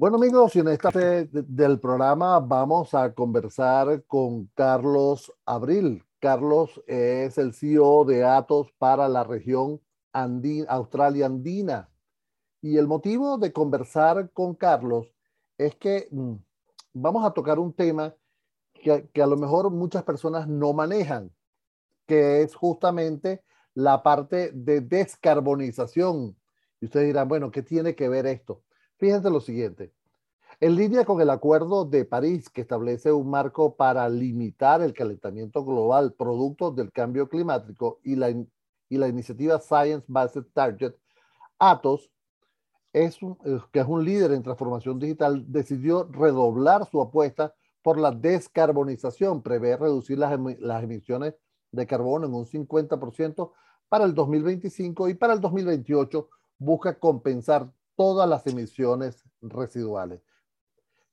Bueno 0.00 0.16
amigos, 0.16 0.54
en 0.54 0.68
esta 0.68 0.90
del 0.92 1.80
programa 1.80 2.38
vamos 2.38 2.94
a 2.94 3.12
conversar 3.12 4.04
con 4.04 4.46
Carlos 4.54 5.32
Abril. 5.44 6.04
Carlos 6.20 6.80
es 6.86 7.36
el 7.36 7.52
CEO 7.52 8.04
de 8.04 8.24
Atos 8.24 8.70
para 8.78 9.08
la 9.08 9.24
región 9.24 9.80
Australia 10.12 11.26
Andina. 11.26 11.90
Y 12.62 12.76
el 12.76 12.86
motivo 12.86 13.38
de 13.38 13.52
conversar 13.52 14.30
con 14.30 14.54
Carlos 14.54 15.12
es 15.58 15.74
que 15.74 16.06
mm, 16.12 16.34
vamos 16.92 17.24
a 17.24 17.32
tocar 17.32 17.58
un 17.58 17.72
tema 17.72 18.14
que, 18.74 19.08
que 19.12 19.20
a 19.20 19.26
lo 19.26 19.36
mejor 19.36 19.68
muchas 19.72 20.04
personas 20.04 20.46
no 20.46 20.72
manejan, 20.72 21.32
que 22.06 22.42
es 22.42 22.54
justamente 22.54 23.42
la 23.74 24.04
parte 24.04 24.52
de 24.52 24.80
descarbonización. 24.80 26.36
Y 26.80 26.84
ustedes 26.84 27.08
dirán, 27.08 27.26
bueno, 27.26 27.50
¿qué 27.50 27.64
tiene 27.64 27.96
que 27.96 28.08
ver 28.08 28.26
esto? 28.26 28.62
Fíjense 28.98 29.30
lo 29.30 29.40
siguiente. 29.40 29.92
En 30.60 30.74
línea 30.74 31.04
con 31.04 31.20
el 31.20 31.30
Acuerdo 31.30 31.84
de 31.84 32.04
París, 32.04 32.50
que 32.50 32.62
establece 32.62 33.12
un 33.12 33.30
marco 33.30 33.76
para 33.76 34.08
limitar 34.08 34.82
el 34.82 34.92
calentamiento 34.92 35.64
global 35.64 36.14
producto 36.14 36.72
del 36.72 36.90
cambio 36.90 37.28
climático 37.28 38.00
y 38.02 38.16
la, 38.16 38.30
y 38.30 38.96
la 38.96 39.06
iniciativa 39.06 39.60
Science 39.60 40.04
Based 40.08 40.46
Target, 40.52 40.94
Atos, 41.60 42.10
es 42.92 43.18
eh, 43.22 43.60
que 43.70 43.78
es 43.78 43.86
un 43.86 44.04
líder 44.04 44.32
en 44.32 44.42
transformación 44.42 44.98
digital, 44.98 45.44
decidió 45.46 46.08
redoblar 46.10 46.86
su 46.86 47.00
apuesta 47.00 47.54
por 47.80 47.96
la 47.96 48.10
descarbonización, 48.10 49.42
prevé 49.42 49.76
reducir 49.76 50.18
las, 50.18 50.36
las 50.58 50.82
emisiones 50.82 51.34
de 51.70 51.86
carbono 51.86 52.26
en 52.26 52.34
un 52.34 52.46
50% 52.46 53.52
para 53.88 54.04
el 54.04 54.14
2025 54.14 55.08
y 55.08 55.14
para 55.14 55.34
el 55.34 55.40
2028 55.40 56.28
busca 56.58 56.98
compensar 56.98 57.70
todas 57.98 58.28
las 58.28 58.46
emisiones 58.46 59.24
residuales. 59.42 60.20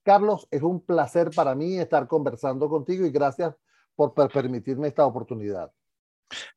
Carlos, 0.03 0.47
es 0.51 0.61
un 0.61 0.85
placer 0.85 1.31
para 1.35 1.55
mí 1.55 1.79
estar 1.79 2.07
conversando 2.07 2.69
contigo 2.69 3.07
y 3.07 3.09
gracias 3.09 3.55
por 3.95 4.13
permitirme 4.31 4.89
esta 4.89 5.03
oportunidad. 5.03 5.71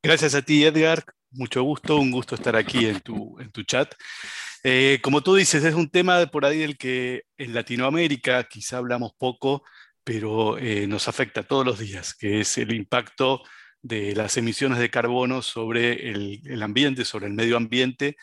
Gracias 0.03 0.35
a 0.35 0.43
ti, 0.43 0.67
Edgar. 0.67 1.03
Mucho 1.31 1.63
gusto, 1.63 1.97
un 1.97 2.11
gusto 2.11 2.35
estar 2.35 2.57
aquí 2.57 2.85
en 2.85 3.01
tu, 3.01 3.41
en 3.41 3.51
tu 3.51 3.63
chat. 3.63 3.95
Eh, 4.63 4.99
como 5.03 5.23
tú 5.23 5.35
dices, 5.35 5.65
es 5.65 5.75
un 5.75 5.89
tema 5.89 6.27
por 6.27 6.45
ahí 6.45 6.59
del 6.59 6.77
que 6.77 7.23
en 7.39 7.55
Latinoamérica 7.55 8.45
quizá 8.45 8.77
hablamos 8.77 9.13
poco, 9.17 9.63
pero 10.05 10.59
eh, 10.59 10.87
nos 10.87 11.09
afecta 11.09 11.43
todos 11.43 11.65
los 11.65 11.79
días, 11.79 12.13
que 12.15 12.41
es 12.41 12.59
el 12.59 12.75
impacto 12.75 13.41
de 13.81 14.15
las 14.15 14.37
emisiones 14.37 14.79
de 14.79 14.91
carbono 14.91 15.41
sobre 15.41 16.11
el, 16.11 16.43
el 16.45 16.63
ambiente, 16.63 17.07
sobre 17.07 17.29
el 17.29 17.33
medio 17.33 17.57
ambiente 17.57 18.17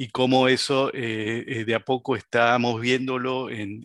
y 0.00 0.08
cómo 0.08 0.48
eso 0.48 0.90
eh, 0.94 1.44
eh, 1.46 1.64
de 1.66 1.74
a 1.74 1.84
poco 1.84 2.16
estamos 2.16 2.80
viéndolo 2.80 3.50
en, 3.50 3.84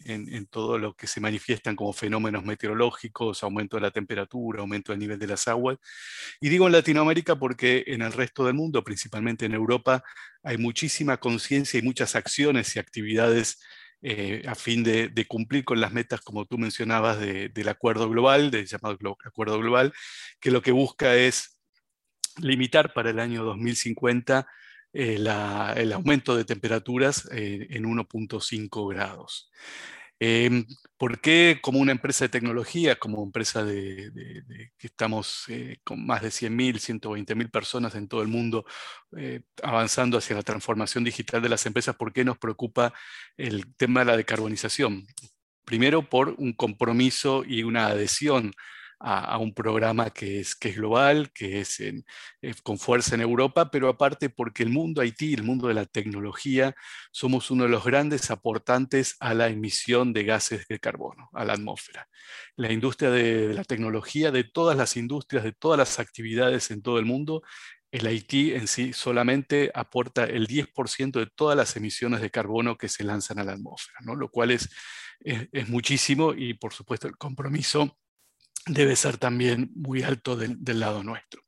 todo 0.49 0.77
lo 0.77 0.95
que 0.95 1.07
se 1.07 1.19
manifiestan 1.19 1.75
como 1.75 1.91
fenómenos 1.91 2.45
meteorológicos, 2.45 3.43
aumento 3.43 3.75
de 3.75 3.81
la 3.81 3.91
temperatura, 3.91 4.61
aumento 4.61 4.93
del 4.93 4.99
nivel 4.99 5.19
de 5.19 5.27
las 5.27 5.45
aguas. 5.49 5.77
Y 6.39 6.47
digo 6.47 6.67
en 6.67 6.71
Latinoamérica 6.71 7.35
porque 7.35 7.83
en 7.87 8.01
el 8.01 8.13
resto 8.13 8.45
del 8.45 8.53
mundo, 8.53 8.81
principalmente 8.81 9.45
en 9.45 9.55
Europa, 9.55 10.05
hay 10.41 10.57
muchísima 10.57 11.17
conciencia 11.17 11.81
y 11.81 11.83
muchas 11.83 12.15
acciones 12.15 12.73
y 12.77 12.79
actividades 12.79 13.61
eh, 14.01 14.41
a 14.47 14.55
fin 14.55 14.85
de, 14.85 15.11
cumplir 15.27 15.65
con 15.65 15.81
las 15.81 15.91
metas, 15.91 16.21
como 16.21 16.45
tú 16.45 16.57
mencionabas, 16.57 17.19
del 17.19 17.67
acuerdo 17.67 18.09
global, 18.09 18.51
del 18.51 18.67
llamado 18.67 18.97
acuerdo 19.25 19.59
global, 19.59 19.91
que 20.39 20.49
lo 20.51 20.61
que 20.61 20.71
busca 20.71 21.13
es 21.17 21.59
limitar 22.37 22.93
para 22.93 23.09
el 23.09 23.19
año 23.19 23.43
2050 23.43 24.47
eh, 24.97 25.15
el 25.75 25.91
aumento 25.91 26.37
de 26.37 26.45
temperaturas 26.45 27.27
eh, 27.33 27.67
en 27.71 27.83
1.5 27.83 28.89
grados. 28.89 29.51
Em, 30.19 30.65
¿Por 30.97 31.19
qué 31.19 31.59
como 31.61 31.79
una 31.79 31.91
empresa 31.91 32.23
de 32.23 32.29
tecnología, 32.29 32.95
como 32.97 33.21
empresa 33.21 33.65
de, 33.65 34.09
que 34.77 34.87
estamos 34.87 35.43
eh, 35.49 35.79
con 35.83 36.05
más 36.05 36.21
de 36.21 36.29
100.000, 36.29 36.79
120.000 36.79 37.51
personas 37.51 37.93
en 37.95 38.07
todo 38.07 38.21
el 38.21 38.29
mundo 38.29 38.65
avanzando 39.61 40.17
hacia 40.17 40.37
la 40.37 40.43
transformación 40.43 41.03
digital 41.03 41.41
de 41.41 41.49
las 41.49 41.65
empresas, 41.65 41.95
por 41.97 42.13
qué 42.13 42.23
nos 42.23 42.37
preocupa 42.37 42.93
el 43.35 43.75
tema 43.75 44.01
de 44.01 44.05
la 44.05 44.17
decarbonización? 44.17 45.05
Primero 45.65 46.09
por 46.09 46.35
un 46.37 46.53
compromiso 46.53 47.43
y 47.45 47.63
una 47.63 47.87
adhesión 47.87 48.53
a, 48.99 49.37
un 49.37 49.53
programa 49.53 50.09
que 50.09 50.39
es, 50.39 50.55
que 50.55 50.69
es 50.69 50.77
global, 50.77 51.31
que 51.33 51.59
es 51.61 51.81
con 52.63 52.77
fuerza 52.79 53.15
en 53.15 53.21
Europa, 53.21 53.69
pero 53.69 53.89
aparte 53.89 54.29
porque 54.29 54.63
el 54.63 54.69
mundo 54.69 55.01
Haití, 55.01 55.33
el 55.33 55.43
mundo 55.43 55.67
de 55.67 55.73
la 55.73 55.85
tecnología, 55.85 56.75
somos 57.11 57.51
uno 57.51 57.63
de 57.63 57.69
los 57.69 57.83
grandes 57.83 58.31
aportantes 58.31 59.15
a 59.19 59.33
la 59.33 59.47
emisión 59.47 60.13
de 60.13 60.23
gases 60.23 60.67
de 60.67 60.79
carbono, 60.79 61.29
a 61.33 61.45
la 61.45 61.53
atmósfera. 61.53 62.07
La 62.55 62.71
industria 62.71 63.09
de, 63.11 63.53
la 63.53 63.63
tecnología, 63.63 64.31
de 64.31 64.43
todas 64.43 64.77
las 64.77 64.97
industrias, 64.97 65.43
de 65.43 65.53
todas 65.53 65.77
las 65.77 65.99
actividades 65.99 66.71
en 66.71 66.81
todo 66.81 66.99
el 66.99 67.05
mundo, 67.05 67.43
el 67.91 68.07
Haití 68.07 68.53
en 68.53 68.67
sí 68.67 68.91
solamente 68.93 69.71
aporta 69.73 70.25
el 70.25 70.47
10% 70.47 71.19
de 71.19 71.27
todas 71.27 71.55
las 71.55 71.75
emisiones 71.75 72.21
de 72.21 72.29
carbono 72.29 72.77
que 72.77 72.89
se 72.89 73.03
lanzan 73.03 73.39
a 73.39 73.43
la 73.43 73.53
atmósfera, 73.53 73.99
¿no? 74.01 74.15
lo 74.15 74.29
cual 74.29 74.51
es, 74.51 74.69
es 75.19 75.69
muchísimo 75.69 76.33
y 76.33 76.55
por 76.55 76.73
supuesto 76.73 77.07
el 77.07 77.15
compromiso 77.15 77.97
debe 78.65 78.95
ser 78.95 79.17
también 79.17 79.71
muy 79.75 80.03
alto 80.03 80.35
del, 80.35 80.79
lado 80.79 81.03
nuestro. 81.03 81.41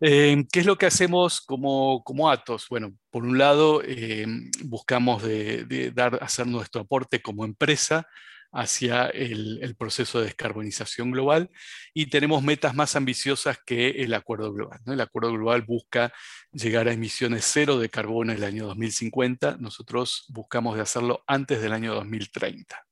Eh, 0.00 0.44
¿Qué 0.52 0.60
es 0.60 0.66
lo 0.66 0.76
que 0.76 0.86
hacemos 0.86 1.40
como, 1.40 2.30
Atos? 2.30 2.66
Bueno, 2.68 2.94
por 3.10 3.24
un 3.24 3.38
lado, 3.38 3.82
eh, 3.84 4.26
buscamos 4.64 5.22
de, 5.22 5.92
hacer 6.20 6.46
nuestro 6.46 6.82
aporte 6.82 7.22
como 7.22 7.44
empresa 7.44 8.06
hacia 8.52 9.06
el, 9.08 9.74
proceso 9.76 10.20
de 10.20 10.26
descarbonización 10.26 11.10
global 11.10 11.50
y 11.92 12.06
tenemos 12.06 12.42
metas 12.42 12.74
más 12.74 12.94
ambiciosas 12.94 13.58
que 13.66 13.90
el 14.02 14.14
acuerdo 14.14 14.52
global. 14.52 14.80
El 14.86 15.00
acuerdo 15.00 15.32
global 15.32 15.62
busca 15.62 16.12
llegar 16.52 16.86
a 16.88 16.92
emisiones 16.92 17.44
cero 17.44 17.78
de 17.78 17.90
carbono 17.90 18.32
en 18.32 18.38
el 18.38 18.44
año 18.44 18.66
2050. 18.66 19.56
Nosotros 19.58 20.26
buscamos 20.28 20.76
de 20.76 20.82
hacerlo 20.82 21.24
antes 21.26 21.60
del 21.60 21.72
año 21.72 21.94
2030. 21.94 22.84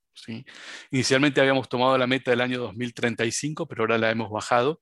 Inicialmente 0.90 1.40
habíamos 1.40 1.68
tomado 1.68 1.96
la 1.98 2.06
meta 2.06 2.30
del 2.30 2.40
año 2.40 2.58
2035, 2.60 3.66
pero 3.66 3.82
ahora 3.82 3.98
la 3.98 4.10
hemos 4.10 4.30
bajado, 4.30 4.80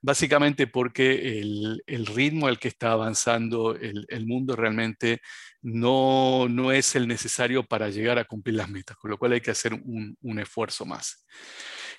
básicamente 0.00 0.66
porque 0.66 1.40
el, 1.40 2.06
ritmo 2.06 2.46
al 2.46 2.58
que 2.58 2.68
está 2.68 2.92
avanzando 2.92 3.74
el, 3.76 4.26
mundo 4.26 4.56
realmente 4.56 5.20
no, 5.60 6.48
no, 6.48 6.72
es 6.72 6.96
el 6.96 7.06
necesario 7.06 7.62
para 7.64 7.88
llegar 7.90 8.18
a 8.18 8.24
cumplir 8.24 8.56
las 8.56 8.68
metas, 8.68 8.96
con 8.96 9.10
lo 9.10 9.18
cual 9.18 9.32
hay 9.32 9.40
que 9.40 9.52
hacer 9.52 9.74
un, 9.74 10.16
un 10.20 10.38
esfuerzo 10.38 10.84
más. 10.84 11.24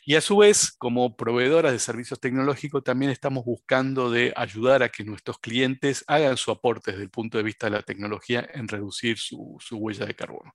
Y 0.06 0.16
a 0.16 0.22
su 0.22 0.38
vez, 0.38 0.72
como 0.72 1.16
proveedoras 1.16 1.72
de 1.72 1.80
servicios 1.80 2.20
tecnológicos, 2.20 2.84
también 2.84 3.10
estamos 3.10 3.46
buscando 3.46 4.12
de 4.12 4.34
ayudar 4.36 4.84
a 4.84 4.90
que 4.90 5.06
nuestros 5.06 5.40
clientes 5.40 6.04
hagan 6.08 6.36
su 6.36 6.52
aporte 6.52 6.92
desde 6.92 7.04
el 7.04 7.10
punto 7.10 7.38
de 7.38 7.44
vista 7.44 7.68
de 7.68 7.78
la 7.78 7.84
tecnología 7.84 8.48
en 8.54 8.68
reducir 8.68 9.18
su, 9.18 9.58
huella 9.72 10.06
de 10.06 10.16
carbono. 10.16 10.52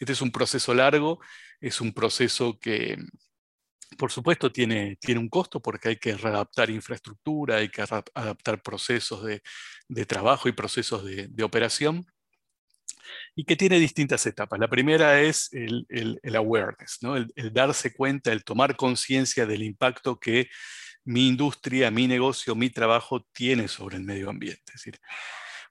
Este 0.00 0.12
es 0.14 0.20
un 0.20 0.32
proceso 0.32 0.74
largo, 0.74 1.20
es 1.60 1.80
un 1.80 1.92
proceso 1.92 2.58
que, 2.58 2.96
por 3.96 4.10
supuesto, 4.10 4.50
tiene, 4.50 4.96
tiene 5.00 5.20
un 5.20 5.28
costo 5.28 5.62
porque 5.62 5.90
hay 5.90 5.96
que 5.96 6.16
readaptar 6.16 6.68
infraestructura, 6.68 7.56
hay 7.56 7.68
que 7.68 7.82
adaptar 7.82 8.62
procesos 8.62 9.24
de, 9.24 10.06
trabajo 10.06 10.48
y 10.48 10.52
procesos 10.52 11.04
de, 11.04 11.28
de 11.28 11.44
operación 11.44 12.04
y 13.38 13.44
que 13.44 13.54
tiene 13.54 13.78
distintas 13.78 14.26
etapas. 14.26 14.58
La 14.58 14.66
primera 14.66 15.20
es 15.20 15.48
el, 15.52 15.86
awareness, 16.34 16.98
¿no? 17.02 17.14
el, 17.14 17.32
darse 17.52 17.94
cuenta, 17.94 18.32
el 18.32 18.42
tomar 18.42 18.74
conciencia 18.74 19.46
del 19.46 19.62
impacto 19.62 20.18
que 20.18 20.48
mi 21.04 21.28
industria, 21.28 21.92
mi 21.92 22.08
negocio, 22.08 22.56
mi 22.56 22.68
trabajo 22.68 23.24
tiene 23.32 23.68
sobre 23.68 23.98
el 23.98 24.02
medio 24.02 24.28
ambiente. 24.28 24.64
Es 24.74 24.80
decir, 24.80 24.98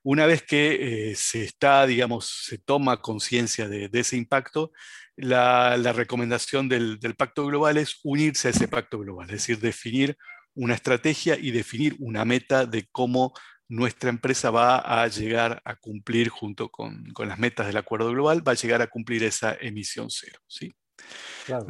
una 0.02 0.26
vez 0.26 0.44
que 0.44 1.10
eh, 1.10 1.16
se 1.18 1.44
está, 1.44 1.86
digamos, 1.86 2.46
se 2.46 2.58
toma 2.58 3.02
conciencia 3.02 3.68
de, 3.68 3.90
ese 3.92 4.16
impacto, 4.16 4.72
la, 5.18 5.76
recomendación 5.92 6.70
del, 6.70 7.02
del, 7.02 7.16
pacto 7.16 7.48
global 7.48 7.76
es 7.76 8.00
unirse 8.06 8.48
a 8.48 8.52
ese 8.52 8.70
pacto 8.70 8.98
global, 9.00 9.26
es 9.26 9.42
decir, 9.42 9.60
definir 9.60 10.18
una 10.54 10.74
estrategia 10.74 11.38
y 11.38 11.52
definir 11.52 11.98
una 12.00 12.24
meta 12.24 12.66
de 12.66 12.88
cómo 12.94 13.34
nuestra 13.70 14.10
empresa 14.10 14.50
va 14.50 14.78
a 14.78 15.08
llegar 15.08 15.62
a 15.66 15.76
cumplir 15.76 16.30
junto 16.30 16.70
con, 16.70 17.14
las 17.18 17.40
metas 17.40 17.68
del 17.68 17.78
acuerdo 17.78 18.12
global, 18.12 18.48
va 18.48 18.54
a 18.54 18.56
llegar 18.56 18.82
a 18.82 18.88
cumplir 18.88 19.24
esa 19.24 19.58
emisión 19.60 20.10
cero. 20.10 20.40
¿sí? 20.48 20.74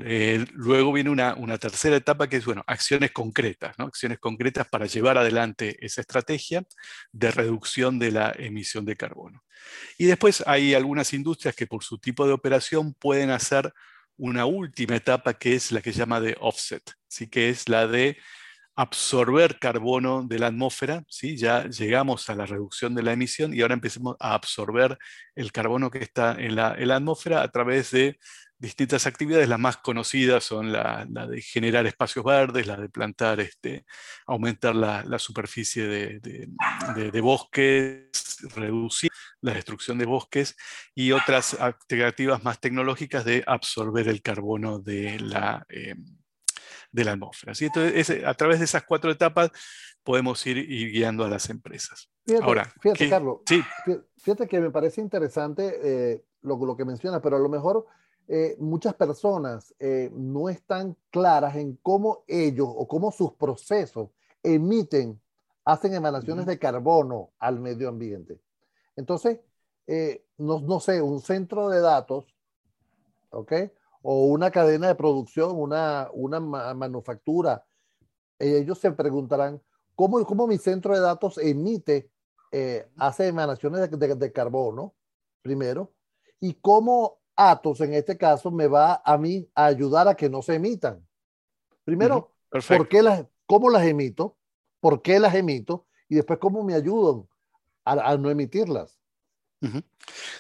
Eh, 0.06 0.46
luego 0.54 0.94
viene 0.94 1.10
una, 1.10 1.58
tercera 1.58 1.96
etapa 1.96 2.28
que 2.28 2.38
es, 2.38 2.46
bueno, 2.46 2.64
acciones 2.68 3.12
concretas, 3.12 3.78
¿no? 3.78 3.86
acciones 3.86 4.20
concretas 4.20 4.68
para 4.68 4.86
llevar 4.86 5.18
adelante 5.18 5.78
esa 5.86 6.02
estrategia 6.02 6.64
de 7.12 7.32
reducción 7.32 8.00
de 8.00 8.12
la 8.12 8.34
emisión 8.38 8.86
de 8.86 8.96
carbono. 8.96 9.44
Y 9.98 10.06
después 10.06 10.44
hay 10.46 10.74
algunas 10.74 11.14
industrias 11.14 11.56
que 11.56 11.68
por 11.68 11.84
su 11.84 11.98
tipo 11.98 12.26
de 12.28 12.34
operación 12.34 12.94
pueden 12.94 13.32
hacer 13.32 13.74
una 14.18 14.46
última 14.46 14.96
etapa 14.96 15.36
que 15.36 15.56
es 15.56 15.72
la 15.72 15.82
que 15.82 15.94
se 15.94 16.00
llama 16.00 16.20
de 16.20 16.36
offset, 16.40 16.84
¿sí? 17.08 17.28
que 17.28 17.50
es 17.50 17.70
la 17.70 17.88
de 17.88 18.18
absorber 18.78 19.58
carbono 19.58 20.24
de 20.24 20.38
la 20.38 20.48
atmósfera, 20.48 21.04
¿sí? 21.10 21.36
ya 21.36 21.66
llegamos 21.68 22.30
a 22.30 22.36
la 22.36 22.46
reducción 22.46 22.94
de 22.94 23.02
la 23.02 23.14
emisión 23.14 23.52
y 23.52 23.62
ahora 23.62 23.74
empecemos 23.74 24.16
a 24.20 24.36
absorber 24.36 25.00
el 25.34 25.52
carbono 25.52 25.90
que 25.90 25.98
está 25.98 26.36
en 26.40 26.56
la, 26.56 26.78
atmósfera 26.96 27.42
a 27.42 27.48
través 27.50 27.90
de 27.90 28.20
distintas 28.60 29.08
actividades. 29.08 29.50
Las 29.50 29.60
más 29.60 29.78
conocidas 29.78 30.44
son 30.44 30.72
la, 30.72 31.08
de 31.08 31.42
generar 31.42 31.88
espacios 31.88 32.24
verdes, 32.24 32.68
la 32.68 32.78
de 32.78 32.88
plantar, 32.88 33.40
este, 33.40 33.84
aumentar 34.28 34.76
la, 34.76 35.18
superficie 35.18 35.88
de, 35.88 37.20
bosques, 37.20 38.38
reducir 38.56 39.10
la 39.42 39.56
destrucción 39.56 39.98
de 39.98 40.06
bosques 40.06 40.56
y 40.94 41.14
otras 41.14 41.56
alternativas 41.56 42.44
más 42.44 42.60
tecnológicas 42.60 43.26
de 43.26 43.44
absorber 43.48 44.08
el 44.08 44.22
carbono 44.22 44.78
de 44.78 45.20
la... 45.20 45.66
Em, 45.68 46.06
de 46.92 47.06
la 47.06 47.14
atmósfera. 47.14 47.54
Entonces, 47.60 48.24
a 48.26 48.34
través 48.34 48.60
de 48.60 48.66
esas 48.66 48.84
cuatro 48.84 49.12
etapas 49.12 49.52
podemos 50.04 50.46
ir, 50.48 50.66
guiando 50.68 51.26
a 51.26 51.30
las 51.30 51.50
empresas. 51.50 52.10
Fíjate, 52.26 52.46
Ahora, 52.46 52.74
fíjate 52.80 53.10
Carlos, 53.10 53.40
sí. 53.46 53.62
fíjate 54.16 54.48
que 54.48 54.62
me 54.62 54.72
parece 54.72 55.02
interesante 55.02 55.80
eh, 55.84 56.24
lo, 56.44 56.58
lo, 56.66 56.78
que 56.78 56.86
mencionas, 56.86 57.20
pero 57.22 57.36
a 57.36 57.40
lo 57.40 57.50
mejor 57.50 57.86
eh, 58.30 58.56
muchas 58.58 58.94
personas 58.94 59.76
eh, 59.80 60.10
no 60.14 60.48
están 60.48 60.96
claras 61.10 61.58
en 61.58 61.78
cómo 61.84 62.24
ellos 62.26 62.70
o 62.70 62.88
cómo 62.88 63.12
sus 63.12 63.34
procesos 63.34 64.10
emiten, 64.42 65.20
hacen 65.66 65.94
emanaciones 65.94 66.46
de 66.46 66.58
carbono 66.58 67.32
al 67.40 67.60
medio 67.60 67.90
ambiente. 67.90 68.40
Entonces, 68.96 69.40
no, 70.38 70.62
no 70.62 70.80
sé, 70.80 71.02
un 71.02 71.20
centro 71.20 71.68
de 71.70 71.82
datos, 71.82 72.26
¿ok? 73.30 73.54
O 74.02 74.26
una 74.26 74.52
cadena 74.52 74.88
de 74.88 74.96
producción, 74.96 75.56
una, 75.56 76.10
una 76.14 76.40
manufactura, 76.40 77.66
ellos 78.40 78.80
se 78.80 78.92
preguntarán, 78.92 79.62
¿cómo, 79.96 80.24
cómo 80.26 80.48
mi 80.48 80.58
centro 80.58 80.94
de 80.94 81.02
datos 81.02 81.38
emite, 81.38 82.10
eh, 82.52 82.88
hace 82.98 83.28
emanaciones 83.28 83.90
de, 83.90 84.32
carbono, 84.32 84.96
primero? 85.42 85.94
¿Y 86.40 86.54
cómo 86.56 87.20
Atos, 87.36 87.82
en 87.82 87.94
este 87.94 88.18
caso, 88.18 88.50
me 88.50 88.68
va 88.68 89.02
a 89.06 89.18
mí 89.18 89.48
a 89.54 89.66
ayudar 89.66 90.08
a 90.08 90.16
que 90.16 90.30
no 90.30 90.42
se 90.42 90.56
emitan? 90.56 91.06
Primero, 91.84 92.34
¿por 92.50 92.88
qué 92.88 93.02
las, 93.02 93.26
¿cómo 93.46 93.70
las 93.70 93.86
emito? 93.86 94.38
¿Por 94.80 95.02
qué 95.02 95.20
las 95.20 95.36
emito? 95.36 95.86
Y 96.10 96.16
después, 96.16 96.40
¿cómo 96.40 96.64
me 96.64 96.74
ayudan 96.74 97.28
a 97.86 98.18
no 98.18 98.30
emitirlas? 98.30 98.97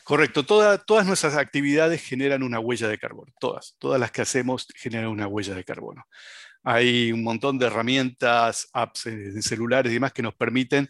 Correcto, 0.03 0.45
todas 0.45 1.05
nuestras 1.05 1.35
actividades 1.35 2.01
generan 2.01 2.43
una 2.43 2.59
huella 2.59 2.87
de 2.87 2.97
carbono, 2.97 3.33
todas, 3.39 3.75
todas 3.79 3.99
las 3.99 4.11
que 4.11 4.21
hacemos 4.21 4.67
generan 4.75 5.09
una 5.09 5.27
huella 5.27 5.55
de 5.55 5.63
carbono. 5.63 6.05
Hay 6.63 7.11
un 7.11 7.23
montón 7.23 7.57
de 7.57 7.67
herramientas, 7.67 8.67
apps 8.73 9.07
en 9.07 9.41
celulares 9.41 9.91
y 9.91 9.95
demás 9.95 10.13
que 10.13 10.21
nos 10.21 10.35
permiten 10.35 10.89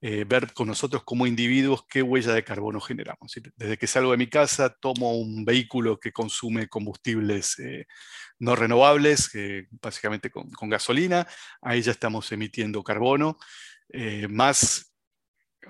eh, 0.00 0.24
ver 0.24 0.52
con 0.52 0.68
nosotros 0.68 1.02
como 1.02 1.26
individuos 1.26 1.84
qué 1.88 2.02
huella 2.02 2.32
de 2.32 2.44
carbono 2.44 2.80
generamos. 2.80 3.34
Desde 3.56 3.76
que 3.76 3.88
salgo 3.88 4.12
de 4.12 4.16
mi 4.16 4.28
casa, 4.28 4.70
tomo 4.80 5.18
un 5.18 5.44
vehículo 5.44 5.98
que 5.98 6.12
consume 6.12 6.68
combustibles 6.68 7.58
eh, 7.58 7.86
no 8.38 8.54
renovables, 8.54 9.30
básicamente 9.82 10.30
con, 10.30 10.48
gasolina, 10.70 11.26
ahí 11.60 11.82
ya 11.82 11.90
estamos 11.90 12.30
emitiendo 12.30 12.84
carbono. 12.84 13.38
Eh, 13.88 14.28
más 14.28 14.87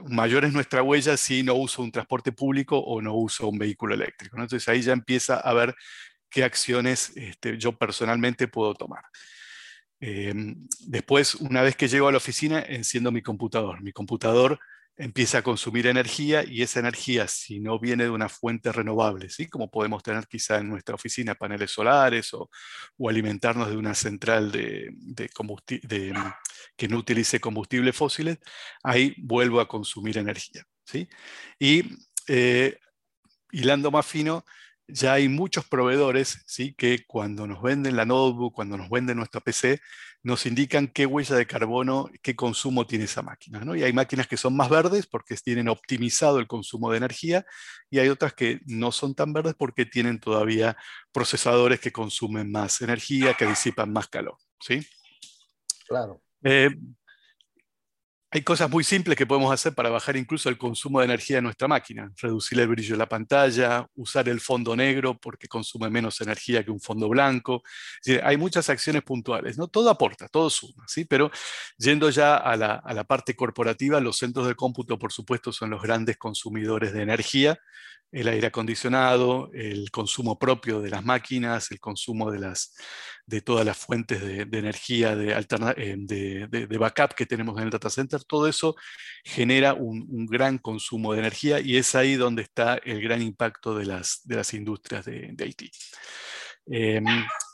mayor 0.06 0.44
es 0.44 0.52
nuestra 0.52 0.82
huella 0.82 1.16
si 1.16 1.42
no 1.42 1.54
uso 1.54 1.82
un 1.82 1.92
transporte 1.92 2.32
público 2.32 2.78
o 2.78 3.00
no 3.00 3.14
uso 3.14 3.48
un 3.48 3.58
vehículo 3.58 3.94
eléctrico. 3.94 4.36
Entonces 4.36 4.68
ahí 4.68 4.82
ya 4.82 4.92
empieza 4.92 5.38
a 5.38 5.52
ver 5.54 5.74
qué 6.30 6.44
acciones 6.44 7.12
este, 7.16 7.58
yo 7.58 7.72
personalmente 7.72 8.48
puedo 8.48 8.74
tomar. 8.74 9.04
Em, 10.00 10.68
después, 10.86 11.34
una 11.36 11.62
vez 11.62 11.76
que 11.76 11.88
llego 11.88 12.08
a 12.08 12.12
la 12.12 12.18
oficina, 12.18 12.60
enciendo 12.60 13.10
mi 13.10 13.22
computador. 13.22 13.82
Mi 13.82 13.92
computador 13.92 14.60
empieza 14.98 15.38
a 15.38 15.42
consumir 15.42 15.86
energía 15.86 16.44
y 16.44 16.62
esa 16.62 16.80
energía, 16.80 17.28
si 17.28 17.60
no 17.60 17.78
viene 17.78 18.04
de 18.04 18.10
una 18.10 18.28
fuente 18.28 18.72
renovable, 18.72 19.30
¿sí? 19.30 19.46
como 19.46 19.70
podemos 19.70 20.02
tener 20.02 20.26
quizá 20.26 20.58
en 20.58 20.68
nuestra 20.68 20.96
oficina 20.96 21.36
paneles 21.36 21.70
solares 21.70 22.34
o, 22.34 22.50
alimentarnos 23.08 23.70
de 23.70 23.76
una 23.76 23.94
central 23.94 24.50
de, 24.50 24.92
que 26.76 26.88
no 26.88 26.98
utilice 26.98 27.40
combustibles 27.40 27.94
fósiles, 27.94 28.38
ahí 28.82 29.14
vuelvo 29.18 29.60
a 29.60 29.68
consumir 29.68 30.18
energía. 30.18 30.64
¿sí? 30.84 31.08
Y 31.60 31.84
eh, 32.26 32.76
hilando 33.52 33.92
más 33.92 34.04
fino, 34.04 34.44
ya 34.88 35.12
hay 35.12 35.28
muchos 35.28 35.64
proveedores 35.66 36.42
¿sí? 36.46 36.74
que 36.74 37.04
cuando 37.06 37.46
nos 37.46 37.62
venden 37.62 37.94
la 37.94 38.04
notebook, 38.04 38.54
cuando 38.54 38.76
nos 38.76 38.90
venden 38.90 39.18
nuestra 39.18 39.40
PC, 39.40 39.80
nos 40.22 40.46
indican 40.46 40.88
qué 40.88 41.06
huella 41.06 41.36
de 41.36 41.46
carbono, 41.46 42.10
qué 42.22 42.34
consumo 42.34 42.86
tiene 42.86 43.04
esa 43.04 43.22
máquina. 43.22 43.64
¿no? 43.64 43.74
Y 43.76 43.82
hay 43.82 43.92
máquinas 43.92 44.26
que 44.26 44.36
son 44.36 44.56
más 44.56 44.68
verdes 44.68 45.06
porque 45.06 45.36
tienen 45.36 45.68
optimizado 45.68 46.38
el 46.38 46.46
consumo 46.46 46.90
de 46.90 46.98
energía 46.98 47.46
y 47.90 47.98
hay 47.98 48.08
otras 48.08 48.34
que 48.34 48.60
no 48.66 48.92
son 48.92 49.14
tan 49.14 49.32
verdes 49.32 49.54
porque 49.56 49.86
tienen 49.86 50.18
todavía 50.18 50.76
procesadores 51.12 51.80
que 51.80 51.92
consumen 51.92 52.50
más 52.50 52.80
energía, 52.82 53.34
que 53.34 53.46
disipan 53.46 53.92
más 53.92 54.08
calor. 54.08 54.36
¿sí? 54.60 54.86
Claro. 55.86 56.22
Eh, 56.42 56.70
hay 58.30 58.42
cosas 58.42 58.68
muy 58.68 58.84
simples 58.84 59.16
que 59.16 59.26
podemos 59.26 59.50
hacer 59.52 59.74
para 59.74 59.88
bajar 59.88 60.16
incluso 60.16 60.50
el 60.50 60.58
consumo 60.58 60.98
de 60.98 61.06
energía 61.06 61.36
de 61.36 61.42
nuestra 61.42 61.66
máquina. 61.66 62.12
Reducir 62.20 62.60
el 62.60 62.68
brillo 62.68 62.94
de 62.94 62.98
la 62.98 63.08
pantalla, 63.08 63.88
usar 63.94 64.28
el 64.28 64.40
fondo 64.40 64.76
negro 64.76 65.18
porque 65.18 65.48
consume 65.48 65.88
menos 65.88 66.20
energía 66.20 66.62
que 66.62 66.70
un 66.70 66.80
fondo 66.80 67.08
blanco. 67.08 67.62
hay 68.22 68.36
muchas 68.36 68.68
acciones 68.68 69.02
puntuales. 69.02 69.56
¿no? 69.56 69.68
Todo 69.68 69.88
aporta, 69.88 70.28
todo 70.28 70.50
suma. 70.50 70.84
¿sí? 70.86 71.06
Pero 71.06 71.30
yendo 71.78 72.10
ya 72.10 72.36
a 72.36 72.54
la, 72.56 72.74
a 72.74 72.92
la 72.92 73.04
parte 73.04 73.34
corporativa, 73.34 73.98
los 74.00 74.18
centros 74.18 74.46
de 74.46 74.54
cómputo, 74.54 74.98
por 74.98 75.12
supuesto, 75.12 75.50
son 75.50 75.70
los 75.70 75.82
grandes 75.82 76.18
consumidores 76.18 76.92
de 76.92 77.02
energía 77.02 77.58
el 78.10 78.28
aire 78.28 78.46
acondicionado, 78.46 79.50
el 79.52 79.90
consumo 79.90 80.38
propio 80.38 80.80
de 80.80 80.90
las 80.90 81.04
máquinas, 81.04 81.70
el 81.70 81.80
consumo 81.80 82.30
de, 82.30 82.38
las, 82.38 82.74
de 83.26 83.42
todas 83.42 83.66
las 83.66 83.76
fuentes 83.76 84.20
de, 84.22 84.58
energía 84.58 85.12
eh, 85.12 85.96
de, 85.98 86.46
de, 86.48 86.78
backup 86.78 87.14
que 87.14 87.26
tenemos 87.26 87.58
en 87.58 87.64
el 87.64 87.70
data 87.70 87.90
center, 87.90 88.17
todo 88.26 88.48
eso 88.48 88.74
genera 89.24 89.74
un, 89.74 90.26
gran 90.26 90.58
consumo 90.58 91.12
de 91.12 91.20
energía 91.20 91.60
y 91.60 91.76
es 91.76 91.94
ahí 91.94 92.14
donde 92.16 92.42
está 92.42 92.76
el 92.76 93.00
gran 93.00 93.22
impacto 93.22 93.76
de 93.76 93.86
las, 93.86 94.20
de 94.24 94.36
las 94.36 94.54
industrias 94.54 95.04
de, 95.04 95.34
Haití. 95.38 95.70
Em, 96.66 97.04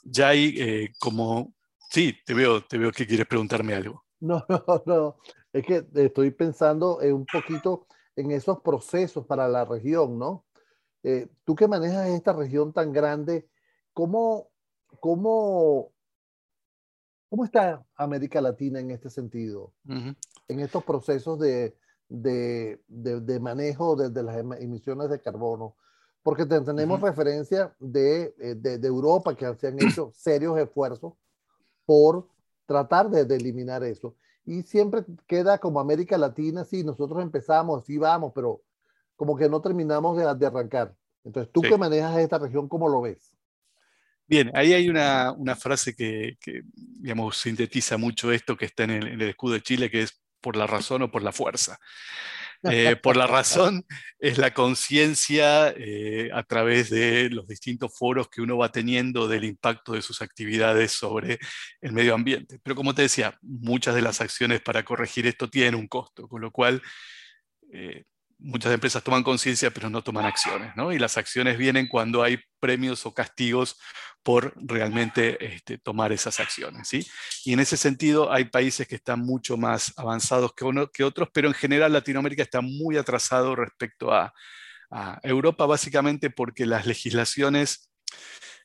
ya 0.02 0.28
hay 0.28 0.54
eh, 0.58 0.92
como... 0.98 1.54
Sí, 1.90 2.16
te 2.26 2.34
veo, 2.34 2.64
te 2.64 2.78
veo 2.78 2.90
que 2.90 3.06
quieres 3.06 3.26
preguntarme 3.26 3.74
algo. 3.74 4.04
No, 4.20 4.44
no, 4.48 4.82
no. 4.86 5.16
Es 5.52 5.64
que 5.64 5.86
estoy 5.94 6.30
pensando 6.32 6.98
un 6.98 7.26
poquito 7.26 7.86
en 8.16 8.30
esos 8.30 8.60
procesos 8.60 9.26
para 9.26 9.48
la 9.48 9.64
región, 9.64 10.18
¿no? 10.18 10.44
Eh, 11.02 11.28
tú 11.44 11.54
que 11.54 11.68
manejas 11.68 12.08
esta 12.08 12.32
región 12.32 12.72
tan 12.72 12.92
grande, 12.92 13.48
¿cómo, 13.92 14.50
cómo, 15.00 15.92
cómo 17.28 17.44
está 17.44 17.84
América 17.94 18.40
Latina 18.40 18.80
en 18.80 18.90
este 18.90 19.10
sentido? 19.10 19.74
En 20.48 20.60
estos 20.60 20.84
procesos 20.84 21.38
de, 21.38 21.76
de, 22.08 22.80
de, 22.88 23.40
manejo 23.40 23.96
de, 23.96 24.22
las 24.22 24.36
em, 24.36 24.52
emisiones 24.54 25.10
de 25.10 25.20
carbono. 25.20 25.76
Porque 26.22 26.46
tenemos 26.46 27.00
referencia 27.00 27.74
eh, 27.80 28.34
de, 28.38 28.78
de, 28.78 28.88
Europa 28.88 29.34
que 29.36 29.54
se 29.56 29.68
han 29.68 29.78
hecho 29.82 30.10
serios 30.14 30.58
esfuerzos 30.58 31.14
por 31.84 32.28
tratar 32.66 33.10
de, 33.10 33.34
eliminar 33.34 33.84
eso. 33.84 34.16
Y 34.46 34.62
siempre 34.62 35.04
queda 35.26 35.58
como 35.58 35.80
América 35.80 36.18
Latina, 36.18 36.64
sí, 36.64 36.82
nosotros 36.82 37.22
empezamos, 37.22 37.84
sí 37.84 37.98
vamos, 37.98 38.32
pero 38.34 38.62
como 39.16 39.36
que 39.36 39.48
no 39.48 39.60
terminamos 39.60 40.16
de, 40.16 40.46
arrancar. 40.46 40.94
Entonces, 41.24 41.50
tú 41.52 41.62
que 41.62 41.78
manejas 41.78 42.18
esta 42.18 42.38
región, 42.38 42.68
¿cómo 42.68 42.88
lo 42.88 43.02
ves? 43.02 43.34
Bien, 44.26 44.50
ahí 44.54 44.72
hay 44.72 44.88
una, 44.88 45.32
una 45.32 45.54
frase 45.54 45.94
que, 45.94 46.38
que, 46.40 46.62
digamos, 46.74 47.36
sintetiza 47.36 47.98
mucho 47.98 48.32
esto 48.32 48.56
que 48.56 48.64
está 48.64 48.84
en 48.84 48.90
el, 48.90 49.22
escudo 49.22 49.54
de 49.54 49.62
Chile, 49.62 49.90
que 49.90 50.02
es 50.02 50.23
por 50.44 50.56
la 50.56 50.66
razón 50.66 51.00
o 51.00 51.10
por 51.10 51.22
la 51.22 51.32
fuerza. 51.32 51.78
Eh, 52.70 52.96
por 52.96 53.14
la 53.14 53.26
razón 53.26 53.84
es 54.18 54.38
la 54.38 54.54
conciencia 54.54 55.68
eh, 55.76 56.30
a 56.32 56.44
través 56.44 56.88
de 56.88 57.28
los 57.28 57.46
distintos 57.46 57.94
foros 57.94 58.30
que 58.30 58.40
uno 58.40 58.56
va 58.56 58.72
teniendo 58.72 59.28
del 59.28 59.44
impacto 59.44 59.92
de 59.92 60.00
sus 60.00 60.22
actividades 60.22 60.92
sobre 60.92 61.38
el 61.82 61.92
medio 61.92 62.14
ambiente. 62.14 62.58
Pero 62.62 62.74
como 62.74 62.94
te 62.94 63.02
decía, 63.02 63.36
muchas 63.42 63.94
de 63.94 64.00
las 64.00 64.22
acciones 64.22 64.62
para 64.62 64.82
corregir 64.82 65.26
esto 65.26 65.50
tienen 65.50 65.74
un 65.74 65.88
costo, 65.88 66.26
con 66.26 66.40
lo 66.40 66.50
cual 66.50 66.80
eh, 67.70 68.04
muchas 68.38 68.72
empresas 68.72 69.02
toman 69.02 69.22
conciencia 69.22 69.70
pero 69.70 69.90
no 69.90 70.02
toman 70.02 70.26
acciones, 70.26 70.74
¿no? 70.76 70.92
Y 70.92 70.98
las 70.98 71.16
acciones 71.16 71.58
vienen 71.58 71.88
cuando 71.88 72.22
hay 72.22 72.38
premios 72.60 73.06
o 73.06 73.14
castigos 73.14 73.78
por 74.24 74.54
realmente 74.56 75.54
este, 75.54 75.76
tomar 75.78 76.10
esas 76.10 76.40
acciones, 76.40 76.88
¿sí? 76.88 77.06
Y 77.44 77.52
en 77.52 77.60
ese 77.60 77.76
sentido 77.76 78.32
hay 78.32 78.46
países 78.46 78.88
que 78.88 78.94
están 78.96 79.20
mucho 79.20 79.56
más 79.56 79.92
avanzados 79.96 80.54
que, 80.54 80.64
uno, 80.64 80.90
que 80.90 81.04
otros, 81.04 81.28
pero 81.32 81.46
en 81.46 81.54
general 81.54 81.92
Latinoamérica 81.92 82.42
está 82.42 82.62
muy 82.62 82.96
atrasado 82.96 83.54
respecto 83.54 84.12
a, 84.12 84.32
Europa, 85.24 85.66
básicamente 85.66 86.30
porque 86.30 86.66
las 86.66 86.86
legislaciones 86.86 87.90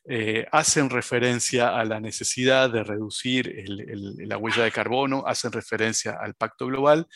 eh, 0.04 0.46
hacen 0.52 0.88
referencia 0.88 1.76
a 1.76 1.84
la 1.84 1.98
necesidad 1.98 2.70
de 2.70 2.84
reducir 2.84 3.52
la 3.66 4.38
huella 4.38 4.62
de 4.62 4.70
carbono, 4.70 5.24
hacen 5.26 5.50
referencia 5.50 6.12
al 6.20 6.34
pacto 6.34 6.66
global, 6.66 7.08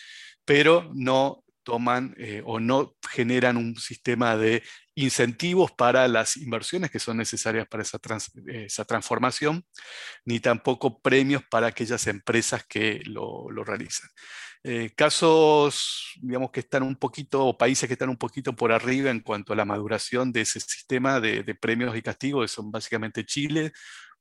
pero 0.45 0.91
no 0.95 1.44
toman 1.65 2.15
eh, 2.19 2.43
o 2.45 2.61
no 2.61 2.97
generan 3.11 3.57
un 3.57 3.77
sistema 3.77 4.37
de 4.37 4.63
incentivos 4.95 5.73
para 5.73 6.07
las 6.07 6.37
inversiones 6.37 6.91
que 6.91 7.01
son 7.01 7.17
necesarias 7.17 7.67
para 7.67 7.83
esa, 7.83 7.99
esa 8.47 8.85
transformación, 8.85 9.65
ni 10.25 10.41
tampoco 10.41 11.01
premios 11.01 11.43
para 11.51 11.69
aquellas 11.69 12.07
empresas 12.07 12.65
que 12.65 13.03
lo, 13.07 13.51
lo 13.51 13.65
realizan. 13.65 14.09
Eh, 14.67 14.93
casos, 14.97 16.15
digamos, 16.23 16.51
que 16.51 16.61
están 16.61 16.83
un 16.85 16.97
poquito, 16.97 17.45
o 17.45 17.59
países 17.59 17.87
que 17.87 17.93
están 17.93 18.09
un 18.09 18.17
poquito 18.17 18.57
por 18.57 18.73
arriba 18.73 19.11
en 19.11 19.21
cuanto 19.21 19.53
a 19.53 19.57
la 19.57 19.67
maduración 19.67 20.33
de 20.33 20.41
ese 20.41 20.59
sistema 20.59 21.21
de, 21.21 21.43
de 21.43 21.55
premios 21.55 21.95
y 21.97 22.01
castigos, 22.01 22.51
son 22.51 22.71
básicamente 22.71 23.27
Chile, 23.27 23.73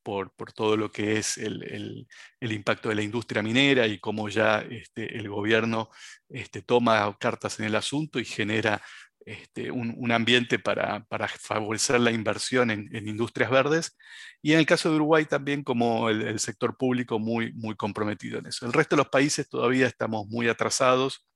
por, 0.04 0.30
todo 0.52 0.76
lo 0.76 0.92
que 0.92 1.16
es 1.18 1.38
el, 1.38 2.06
impacto 2.40 2.90
de 2.90 2.94
la 2.94 3.02
industria 3.02 3.42
minera 3.42 3.86
y 3.86 3.98
cómo 3.98 4.28
ya 4.28 4.60
este, 4.60 5.16
el 5.16 5.28
gobierno 5.28 5.90
este, 6.28 6.62
toma 6.62 7.16
cartas 7.18 7.58
en 7.58 7.66
el 7.66 7.74
asunto 7.74 8.20
y 8.20 8.24
genera 8.24 8.80
este, 9.26 9.70
un, 9.70 10.12
ambiente 10.12 10.58
para, 10.58 11.06
favorecer 11.40 11.98
la 11.98 12.10
inversión 12.10 12.70
en, 12.70 13.08
industrias 13.08 13.50
verdes. 13.50 13.96
Y 14.42 14.52
en 14.52 14.58
el 14.58 14.66
caso 14.66 14.90
de 14.90 14.96
Uruguay 14.96 15.24
también 15.24 15.64
como 15.64 16.10
el, 16.10 16.38
sector 16.38 16.76
público 16.76 17.18
muy, 17.18 17.52
muy 17.54 17.74
comprometido 17.74 18.38
en 18.38 18.46
eso. 18.46 18.66
El 18.66 18.74
resto 18.74 18.96
de 18.96 19.02
los 19.02 19.08
países 19.08 19.48
todavía 19.48 19.86
estamos 19.86 20.26
muy 20.28 20.48
atrasados. 20.48 21.26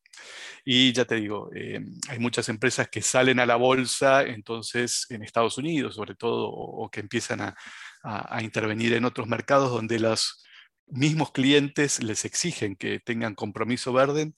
Y 0.65 0.93
ya 0.93 1.05
te 1.05 1.15
digo, 1.15 1.51
eh, 1.55 1.81
hay 2.09 2.19
muchas 2.19 2.49
empresas 2.49 2.89
que 2.89 3.03
salen 3.03 3.39
a 3.41 3.47
la 3.47 3.57
bolsa, 3.57 4.23
entonces 4.23 5.07
en 5.11 5.23
Estados 5.23 5.57
Unidos 5.59 5.95
sobre 5.95 6.17
todo, 6.17 6.49
o 6.51 6.91
que 6.91 7.01
empiezan 7.01 7.41
a, 7.41 7.57
a, 8.03 8.43
intervenir 8.43 8.95
en 8.95 9.05
otros 9.05 9.29
mercados 9.29 9.71
donde 9.71 9.99
los 9.99 10.45
mismos 10.87 11.33
clientes 11.33 12.03
les 12.03 12.25
exigen 12.25 12.77
que 12.77 13.01
tengan 13.01 13.35
compromiso 13.35 13.93
verde, 13.93 14.33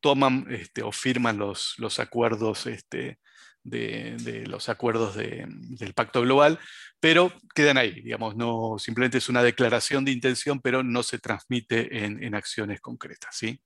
toman 0.00 0.46
este, 0.50 0.82
o 0.82 0.92
firman 0.92 1.38
los, 1.38 1.74
los 1.78 1.98
acuerdos 1.98 2.66
este, 2.66 3.18
de, 3.66 4.44
los 4.46 4.68
acuerdos 4.68 5.16
del 5.16 5.94
Pacto 5.94 6.22
Global, 6.22 6.58
pero 7.06 7.32
quedan 7.54 7.78
ahí, 7.78 8.00
digamos, 8.00 8.34
no, 8.34 8.80
simplemente 8.80 9.18
es 9.18 9.28
una 9.28 9.40
declaración 9.40 10.04
de 10.04 10.10
intención, 10.10 10.60
pero 10.60 10.82
no 10.82 11.04
se 11.04 11.20
transmite 11.20 12.04
en, 12.04 12.34
acciones 12.34 12.80
concretas. 12.80 13.36
¿sí? 13.36 13.62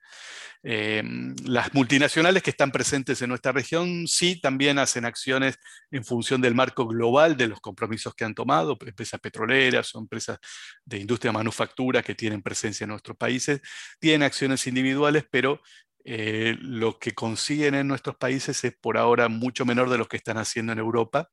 Em, 0.62 1.34
las 1.46 1.72
multinacionales 1.72 2.42
que 2.42 2.50
están 2.50 2.70
presentes 2.70 3.22
en 3.22 3.30
nuestra 3.30 3.52
región 3.52 4.06
sí 4.06 4.38
también 4.38 4.78
hacen 4.78 5.06
acciones 5.06 5.58
en 5.90 6.04
función 6.04 6.42
del 6.42 6.54
marco 6.54 6.86
global 6.86 7.34
de 7.38 7.48
los 7.48 7.62
compromisos 7.62 8.14
que 8.14 8.26
han 8.26 8.34
tomado, 8.34 8.76
empresas 8.78 9.18
petroleras 9.18 9.94
o 9.94 10.00
empresas 10.00 10.38
de 10.84 10.98
industria 10.98 11.32
manufactura 11.32 12.02
que 12.02 12.14
tienen 12.14 12.42
presencia 12.42 12.84
en 12.84 12.90
nuestros 12.90 13.16
países, 13.16 13.62
tienen 13.98 14.22
acciones 14.22 14.66
individuales, 14.66 15.24
pero 15.30 15.62
eh, 16.04 16.56
lo 16.60 16.98
que 16.98 17.12
consiguen 17.12 17.74
en 17.74 17.88
nuestros 17.88 18.16
países 18.16 18.64
es 18.64 18.74
por 18.76 18.96
ahora 18.96 19.28
mucho 19.28 19.64
menor 19.64 19.90
de 19.90 19.98
lo 19.98 20.06
que 20.06 20.16
están 20.16 20.38
haciendo 20.38 20.72
en 20.72 20.78
Europa 20.78 21.28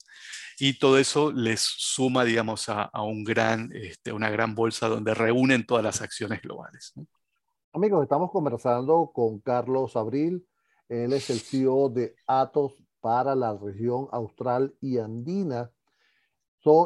y 0.59 0.79
todo 0.79 0.97
eso 0.97 1.31
les 1.31 1.61
suma, 1.61 2.23
digamos, 2.23 2.67
a, 2.67 2.89
un 3.03 3.23
gran, 3.23 3.69
este, 3.73 4.11
una 4.11 4.29
gran 4.29 4.55
bolsa 4.55 4.87
donde 4.87 5.13
reúnen 5.13 5.65
todas 5.65 5.83
las 5.83 6.01
acciones 6.01 6.41
globales. 6.41 6.93
Amigos, 7.73 8.01
estamos 8.01 8.31
conversando 8.31 9.11
con 9.13 9.39
Carlos 9.39 9.95
Abril. 9.95 10.47
Él 10.89 11.13
es 11.13 11.29
el 11.29 11.39
CEO 11.39 11.89
de 11.89 12.15
Atos 12.25 12.73
para 13.01 13.35
la 13.35 13.55
región 13.55 14.07
austral 14.11 14.75
y 14.81 14.97
andina. 14.97 15.71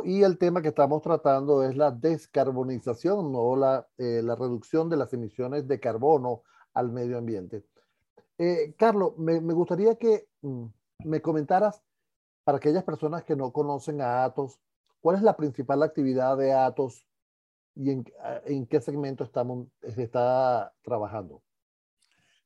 y 0.03 0.21
el 0.21 0.37
tema 0.37 0.61
que 0.61 0.67
estamos 0.67 1.01
tratando 1.01 1.63
es 1.63 1.75
la 1.75 1.91
descarbonización 1.91 3.31
o 3.33 3.55
la, 3.55 3.87
eh, 3.97 4.21
la 4.21 4.35
reducción 4.35 4.89
de 4.89 4.97
las 4.97 5.13
emisiones 5.13 5.67
de 5.67 5.79
carbono 5.79 6.43
al 6.73 6.91
medio 6.91 7.17
ambiente. 7.17 7.63
Eh, 8.43 8.73
Carlos, 8.75 9.15
me, 9.19 9.37
gustaría 9.53 9.95
que 9.97 10.27
mm, 10.41 10.65
me 11.05 11.21
comentaras 11.21 11.83
para 12.43 12.57
aquellas 12.57 12.83
personas 12.83 13.23
que 13.23 13.35
no 13.35 13.51
conocen 13.51 14.01
a 14.01 14.23
Atos, 14.23 14.59
¿cuál 14.99 15.17
es 15.17 15.21
la 15.21 15.37
principal 15.37 15.83
actividad 15.83 16.35
de 16.37 16.51
Atos 16.51 17.05
y 17.75 17.91
en, 17.91 18.65
qué 18.65 18.81
segmento 18.81 19.23
estamos, 19.23 19.67
está 19.83 20.73
trabajando? 20.81 21.43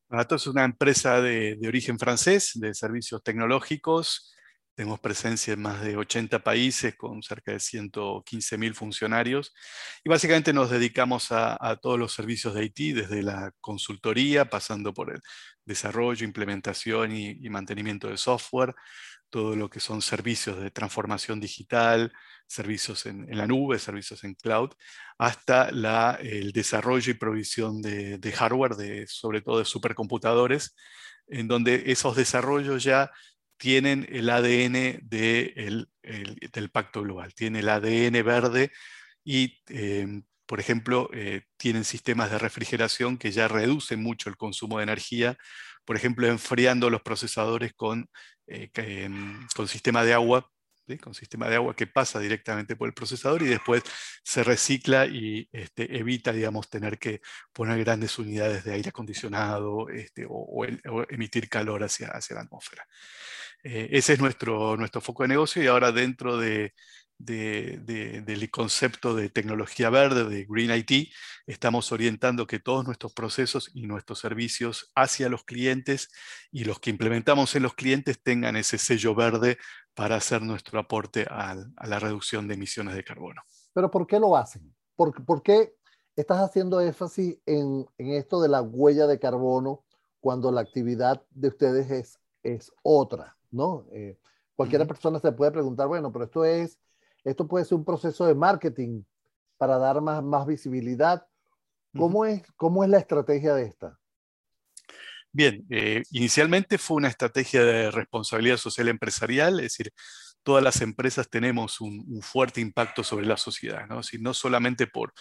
Atos 0.10 0.42
es 0.42 0.48
una 0.48 0.66
empresa 0.66 1.22
de 1.22 1.58
origen 1.66 1.98
francés, 1.98 2.52
de 2.56 2.74
servicios 2.74 3.24
tecnológicos, 3.24 4.36
tenemos 4.76 5.00
presencia 5.00 5.54
en 5.54 5.62
más 5.62 5.82
de 5.82 5.96
80 5.96 6.44
países 6.44 6.96
con 6.96 7.24
cerca 7.24 7.54
de 7.54 7.60
115 7.60 8.58
mil 8.58 8.76
funcionarios 8.76 9.54
y 10.04 10.10
básicamente 10.10 10.52
nos 10.52 10.70
dedicamos 10.70 11.32
a, 11.32 11.80
todos 11.82 11.98
los 11.98 12.14
servicios 12.14 12.54
de 12.54 12.66
IT, 12.66 12.96
desde 12.96 13.24
la 13.24 13.52
consultoría, 13.62 14.50
pasando 14.50 14.94
por 14.94 15.14
el 15.14 15.22
desarrollo, 15.64 16.26
implementación 16.26 17.16
y, 17.16 17.50
mantenimiento 17.50 18.10
de 18.10 18.18
software, 18.18 18.76
todo 19.30 19.56
lo 19.56 19.70
que 19.70 19.80
son 19.80 20.02
servicios 20.02 20.60
de 20.60 20.72
transformación 20.72 21.40
digital, 21.40 22.12
servicios 22.48 23.06
en, 23.06 23.26
la 23.38 23.48
nube, 23.48 23.80
servicios 23.80 24.24
en 24.26 24.36
cloud, 24.36 24.72
hasta 25.18 25.72
la, 25.72 26.18
el 26.22 26.52
desarrollo 26.52 27.12
y 27.12 27.16
provisión 27.16 27.82
de, 27.82 28.18
de 28.18 28.32
hardware, 28.34 28.76
de, 28.76 29.08
sobre 29.08 29.42
todo 29.42 29.60
de 29.60 29.66
supercomputadores, 29.66 30.76
en 31.28 31.48
donde 31.48 31.84
esos 31.88 32.16
desarrollos 32.16 32.84
ya 32.84 33.12
tienen 33.58 34.08
el 34.10 34.30
ADN 34.30 35.00
del 35.10 36.70
Pacto 36.72 37.02
Global, 37.02 37.34
tiene 37.34 37.60
el 37.60 37.70
ADN 37.70 38.24
verde 38.24 38.72
y, 39.24 39.62
em, 39.68 40.24
por 40.46 40.60
ejemplo, 40.60 41.10
eh, 41.14 41.44
tienen 41.58 41.84
sistemas 41.84 42.32
de 42.32 42.40
refrigeración 42.40 43.18
que 43.18 43.32
ya 43.32 43.48
reducen 43.48 44.02
mucho 44.02 44.30
el 44.30 44.38
consumo 44.38 44.78
de 44.78 44.84
energía, 44.84 45.38
por 45.86 45.96
ejemplo, 45.96 46.28
enfriando 46.28 46.90
los 46.90 47.02
procesadores 47.02 47.74
con, 47.74 48.10
eh, 48.48 48.70
em, 48.76 49.48
con 49.56 49.68
sistema 49.68 50.04
de 50.04 50.14
agua 50.14 50.50
con 51.02 51.14
sistema 51.14 51.50
de 51.50 51.56
agua 51.56 51.76
que 51.76 51.88
pasa 51.88 52.20
directamente 52.20 52.76
por 52.76 52.88
el 52.88 52.94
procesador 52.94 53.42
y 53.42 53.48
después 53.48 53.84
se 54.24 54.44
recicla 54.44 55.06
y 55.08 55.50
este, 55.52 55.98
evita, 55.98 56.32
digamos, 56.32 56.70
tener 56.70 57.00
que 57.00 57.22
poner 57.52 57.84
grandes 57.84 58.20
unidades 58.20 58.64
de 58.64 58.74
aire 58.74 58.90
acondicionado 58.90 59.90
este, 59.90 60.26
o, 60.30 60.66
emitir 61.10 61.50
calor 61.50 61.84
hacia, 61.84 62.10
hacia 62.10 62.36
la 62.36 62.44
atmósfera. 62.44 62.86
Eh, 63.68 63.98
ese 63.98 64.14
es 64.14 64.20
nuestro, 64.20 64.78
nuestro 64.78 65.02
foco 65.02 65.24
de 65.24 65.30
negocio 65.30 65.64
y 65.64 65.66
ahora 65.66 65.92
dentro 65.92 66.38
de, 66.38 66.76
del 67.18 68.52
concepto 68.52 69.16
de 69.16 69.30
tecnología 69.30 69.90
verde, 69.90 70.26
de 70.26 70.46
Green 70.48 70.70
IT, 70.70 71.12
estamos 71.48 71.92
orientando 71.92 72.46
que 72.46 72.60
todos 72.60 72.86
nuestros 72.86 73.14
procesos 73.14 73.72
y 73.74 73.88
nuestros 73.88 74.20
servicios 74.20 74.92
hacia 74.94 75.30
los 75.30 75.46
clientes 75.46 76.10
y 76.52 76.66
los 76.66 76.80
que 76.80 76.92
implementamos 76.92 77.56
en 77.56 77.64
los 77.64 77.74
clientes 77.74 78.22
tengan 78.22 78.56
ese 78.56 78.78
sello 78.78 79.16
verde 79.16 79.58
para 79.96 80.18
hacer 80.18 80.44
nuestro 80.44 80.80
aporte 80.80 81.26
a, 81.28 81.56
la 81.88 81.98
reducción 81.98 82.48
de 82.48 82.54
emisiones 82.54 82.94
de 82.94 83.04
carbono. 83.04 83.42
Pero 83.74 83.90
¿por 83.90 84.06
qué 84.06 84.20
lo 84.20 84.38
hacen? 84.38 84.76
¿Por, 84.96 85.26
por 85.26 85.42
qué 85.42 85.74
estás 86.16 86.38
haciendo 86.38 86.82
énfasis 86.82 87.40
en, 87.48 87.88
en, 87.98 88.12
esto 88.12 88.40
de 88.44 88.50
la 88.50 88.62
huella 88.62 89.08
de 89.08 89.18
carbono 89.18 89.84
cuando 90.20 90.52
la 90.52 90.62
actividad 90.62 91.24
de 91.32 91.48
ustedes 91.48 91.90
es, 91.90 92.20
es 92.44 92.72
otra? 92.84 93.36
¿No? 93.56 93.88
Eh, 93.92 94.18
cualquier 94.56 94.86
persona 94.88 95.20
se 95.20 95.32
puede 95.32 95.52
preguntar, 95.52 95.88
bueno, 95.88 96.12
pero 96.12 96.26
esto 96.26 96.46
es, 96.46 96.80
esto 97.24 97.48
puede 97.48 97.66
ser 97.66 97.78
un 97.78 97.86
proceso 97.86 98.26
de 98.26 98.36
marketing 98.36 99.04
para 99.58 99.78
dar 99.78 100.02
más, 100.02 100.24
más 100.24 100.46
visibilidad. 100.46 101.26
¿Cómo, 101.98 102.26
es, 102.26 102.44
¿Cómo 102.58 102.84
es 102.84 102.90
la 102.90 103.00
estrategia 103.00 103.56
de 103.56 103.64
esta? 103.64 103.98
Bien, 105.32 105.66
eh, 105.70 106.04
inicialmente 106.12 106.78
fue 106.78 106.98
una 106.98 107.08
estrategia 107.08 107.64
de 107.64 107.92
responsabilidad 107.92 108.58
social 108.58 108.90
empresarial, 108.90 109.60
es 109.60 109.66
decir, 109.66 109.94
todas 110.46 110.64
las 110.64 110.82
empresas 110.82 111.28
tenemos 111.28 111.82
un, 111.82 112.22
fuerte 112.22 112.62
impacto 112.62 113.04
sobre 113.04 113.26
la 113.26 113.36
sociedad, 113.36 113.88
¿no? 113.88 114.00
no 114.20 114.34
solamente 114.34 114.86
por, 114.86 115.12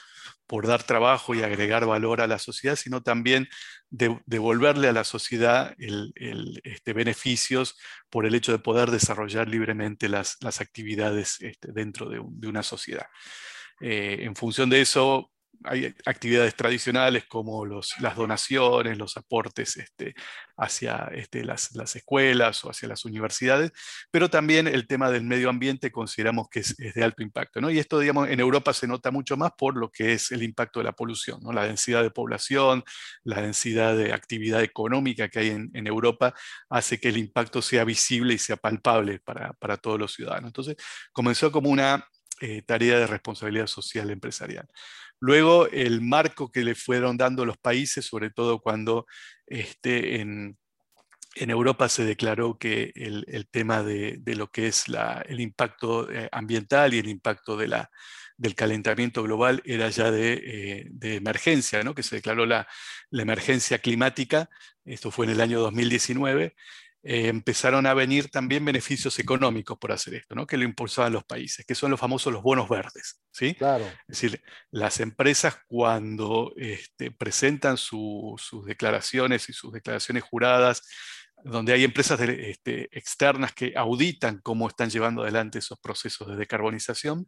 por 0.47 0.66
dar 0.66 0.83
trabajo 0.83 1.35
y 1.35 1.43
agregar 1.43 1.87
valor 1.87 2.21
a 2.21 2.26
la 2.26 2.38
sociedad, 2.38 2.76
sino 2.76 3.02
también 3.02 3.49
devolverle 3.90 4.88
a 4.88 4.93
la 4.93 5.04
sociedad 5.04 5.75
este, 5.78 6.93
beneficios 6.93 7.76
por 8.11 8.26
el 8.26 8.35
hecho 8.35 8.52
de 8.52 8.59
poder 8.59 8.90
desarrollar 8.90 9.49
libremente 9.49 10.09
las, 10.09 10.37
actividades 10.61 11.40
este, 11.40 11.73
dentro 11.73 12.11
de, 12.11 12.21
de, 12.23 12.47
una 12.47 12.62
sociedad. 12.62 13.07
Eh, 13.81 14.19
en 14.21 14.37
función 14.37 14.69
de 14.69 14.83
eso, 14.83 15.33
hay 15.64 15.94
actividades 16.04 16.54
tradicionales 16.54 17.25
como 17.26 17.64
los, 17.64 17.94
las 18.00 18.16
donaciones, 18.16 18.99
los 18.99 19.16
aportes 19.16 19.76
este, 19.76 20.14
hacia 20.56 21.11
este, 21.12 21.44
las, 21.44 21.71
escuelas 21.97 22.64
o 22.64 22.71
hacia 22.71 22.88
las 22.88 23.04
universidades, 23.04 23.73
pero 24.11 24.30
también 24.30 24.66
el 24.66 24.87
tema 24.87 25.11
del 25.11 25.25
medio 25.25 25.49
ambiente 25.49 25.90
consideramos 25.90 26.49
que 26.49 26.61
es, 26.61 26.76
de 26.76 27.02
alto 27.02 27.23
impacto. 27.23 27.61
¿no? 27.61 27.71
Y 27.71 27.78
esto, 27.78 27.99
digamos, 27.99 28.28
en 28.28 28.40
Europa 28.40 28.73
se 28.73 28.87
nota 28.87 29.11
mucho 29.11 29.37
más 29.37 29.52
por 29.56 29.76
lo 29.76 29.90
que 29.90 30.12
es 30.12 30.30
el 30.33 30.42
impacto 30.42 30.80
de 30.80 30.85
la 30.85 30.92
polución, 30.92 31.40
¿no? 31.42 31.52
la 31.52 31.64
densidad 31.64 32.02
de 32.02 32.11
población, 32.11 32.85
la 33.23 33.40
densidad 33.40 33.97
de 33.97 34.12
actividad 34.12 34.62
económica 34.62 35.28
que 35.28 35.38
hay 35.38 35.49
en, 35.50 35.71
en 35.75 35.87
Europa, 35.87 36.35
hace 36.68 37.00
que 37.00 37.09
el 37.09 37.16
impacto 37.16 37.62
sea 37.62 37.85
visible 37.85 38.35
y 38.35 38.38
sea 38.38 38.56
palpable 38.56 39.21
para, 39.21 39.52
para 39.54 39.76
todos 39.76 39.99
los 39.99 40.12
ciudadanos. 40.12 40.49
Entonces, 40.49 40.76
comenzó 41.12 41.50
como 41.50 41.71
una 41.71 42.06
eh, 42.41 42.62
tarea 42.62 42.99
de 42.99 43.07
responsabilidad 43.07 43.67
social 43.67 44.11
empresarial. 44.11 44.69
Luego, 45.21 45.69
el 45.69 46.00
marco 46.00 46.50
que 46.50 46.64
le 46.64 46.75
fueron 46.75 47.17
dando 47.17 47.47
los 47.47 47.57
países, 47.57 48.05
sobre 48.05 48.31
todo 48.31 48.61
cuando 48.61 49.07
este, 49.47 50.21
en, 50.21 50.59
Europa 51.37 51.88
se 51.88 52.05
declaró 52.05 52.59
que 52.59 52.93
el, 52.95 53.49
tema 53.50 53.83
de, 53.83 54.21
lo 54.37 54.50
que 54.50 54.69
es 54.69 54.85
el 55.26 55.41
impacto 55.41 56.11
eh, 56.11 56.29
ambiental 56.31 56.95
y 56.95 56.99
el 56.99 57.09
impacto 57.09 57.57
de 57.57 57.69
la, 57.69 57.91
del 58.37 58.55
calentamiento 58.55 59.23
global 59.23 59.62
era 59.64 59.88
ya 59.91 60.11
de, 60.11 60.35
eh, 60.35 61.17
emergencia, 61.17 61.83
¿no? 61.83 61.95
que 61.95 62.03
se 62.03 62.17
declaró 62.17 62.47
la, 62.47 62.69
la, 63.11 63.23
emergencia 63.23 63.79
climática, 63.79 64.49
esto 64.85 65.11
fue 65.11 65.26
en 65.26 65.33
el 65.33 65.41
año 65.41 65.61
2019, 65.61 66.55
eh, 67.06 67.28
empezaron 67.28 67.87
a 67.87 67.92
venir 67.92 68.30
también 68.30 68.64
beneficios 68.64 69.18
económicos 69.18 69.76
por 69.78 69.92
hacer 69.92 70.14
esto, 70.14 70.34
¿no? 70.34 70.46
que 70.46 70.56
lo 70.56 70.64
impulsaban 70.64 71.12
los 71.12 71.25
países, 71.25 71.66
que 71.66 71.75
son 71.75 71.90
los 71.90 72.00
famosos 72.00 72.32
los 72.32 72.42
bonos 72.42 72.66
verdes. 72.66 73.20
¿sí? 73.30 73.54
Claro. 73.54 73.84
Es 74.08 74.20
decir, 74.20 74.42
las 74.70 75.00
empresas 75.00 75.58
cuando 75.66 76.54
este, 76.56 77.11
presentan 77.11 77.76
sus 77.76 78.40
declaraciones 78.64 79.50
y 79.50 79.52
sus 79.52 79.70
declaraciones 79.70 80.23
juradas 80.23 80.82
donde 81.44 81.74
hay 81.74 81.84
empresas 81.84 82.18
este, 82.20 82.88
externas 82.96 83.52
que 83.52 83.74
auditan 83.76 84.40
cómo 84.42 84.66
están 84.66 84.88
llevando 84.88 85.22
adelante 85.22 85.58
esos 85.58 85.78
procesos 85.78 86.26
de 86.26 86.36
decarbonización, 86.36 87.26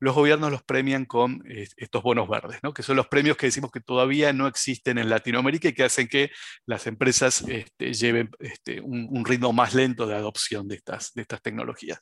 los 0.00 0.16
gobiernos 0.16 0.50
los 0.50 0.64
premian 0.64 1.04
con 1.04 1.44
eh, 1.48 1.68
estos 1.76 2.02
bonos 2.02 2.28
verdes, 2.28 2.60
que 2.74 2.82
son 2.82 2.96
los 2.96 3.06
premios 3.06 3.36
que 3.36 3.46
decimos 3.46 3.70
que 3.70 3.80
todavía 3.80 4.32
no 4.32 4.48
existen 4.48 4.98
en 4.98 5.08
Latinoamérica 5.08 5.68
y 5.68 5.74
que 5.74 5.84
hacen 5.84 6.08
que 6.08 6.32
las 6.66 6.88
empresas 6.88 7.44
este, 7.48 7.94
lleven 7.94 8.30
este, 8.40 8.80
un, 8.80 9.24
ritmo 9.24 9.52
más 9.52 9.74
lento 9.74 10.08
de 10.08 10.16
adopción 10.16 10.66
de 10.66 10.74
estas, 10.74 11.14
de 11.14 11.22
estas 11.22 11.40
tecnologías. 11.40 12.00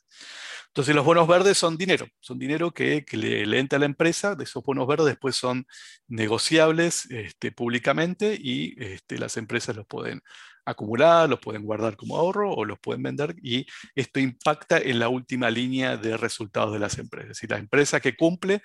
Entonces 0.69 0.95
los 0.95 1.05
bonos 1.05 1.27
verdes 1.27 1.59
son 1.59 1.77
dinero, 1.77 2.07
son 2.19 2.39
dinero 2.39 2.71
que, 2.71 3.05
le, 3.11 3.45
le, 3.45 3.59
entra 3.59 3.77
a 3.77 3.81
la 3.81 3.85
empresa, 3.85 4.33
de 4.33 4.45
esos 4.45 4.63
bonos 4.63 4.87
verdes 4.87 5.05
después 5.05 5.35
son 5.35 5.67
negociables 6.07 7.07
públicamente 7.55 8.35
y 8.41 8.75
las 9.09 9.37
empresas 9.37 9.75
los 9.75 9.85
pueden 9.85 10.21
acumular, 10.65 11.29
los 11.29 11.39
pueden 11.39 11.63
guardar 11.63 11.95
como 11.95 12.17
ahorro 12.17 12.53
o 12.53 12.65
los 12.65 12.79
pueden 12.79 13.03
vender 13.03 13.35
y 13.41 13.65
esto 13.95 14.19
impacta 14.19 14.77
en 14.77 14.99
la 14.99 15.09
última 15.09 15.49
línea 15.49 15.97
de 15.97 16.17
resultados 16.17 16.73
de 16.73 16.79
las 16.79 16.97
empresas. 16.97 17.37
Si 17.37 17.47
la 17.47 17.57
empresa 17.57 17.99
que 17.99 18.15
cumple 18.15 18.61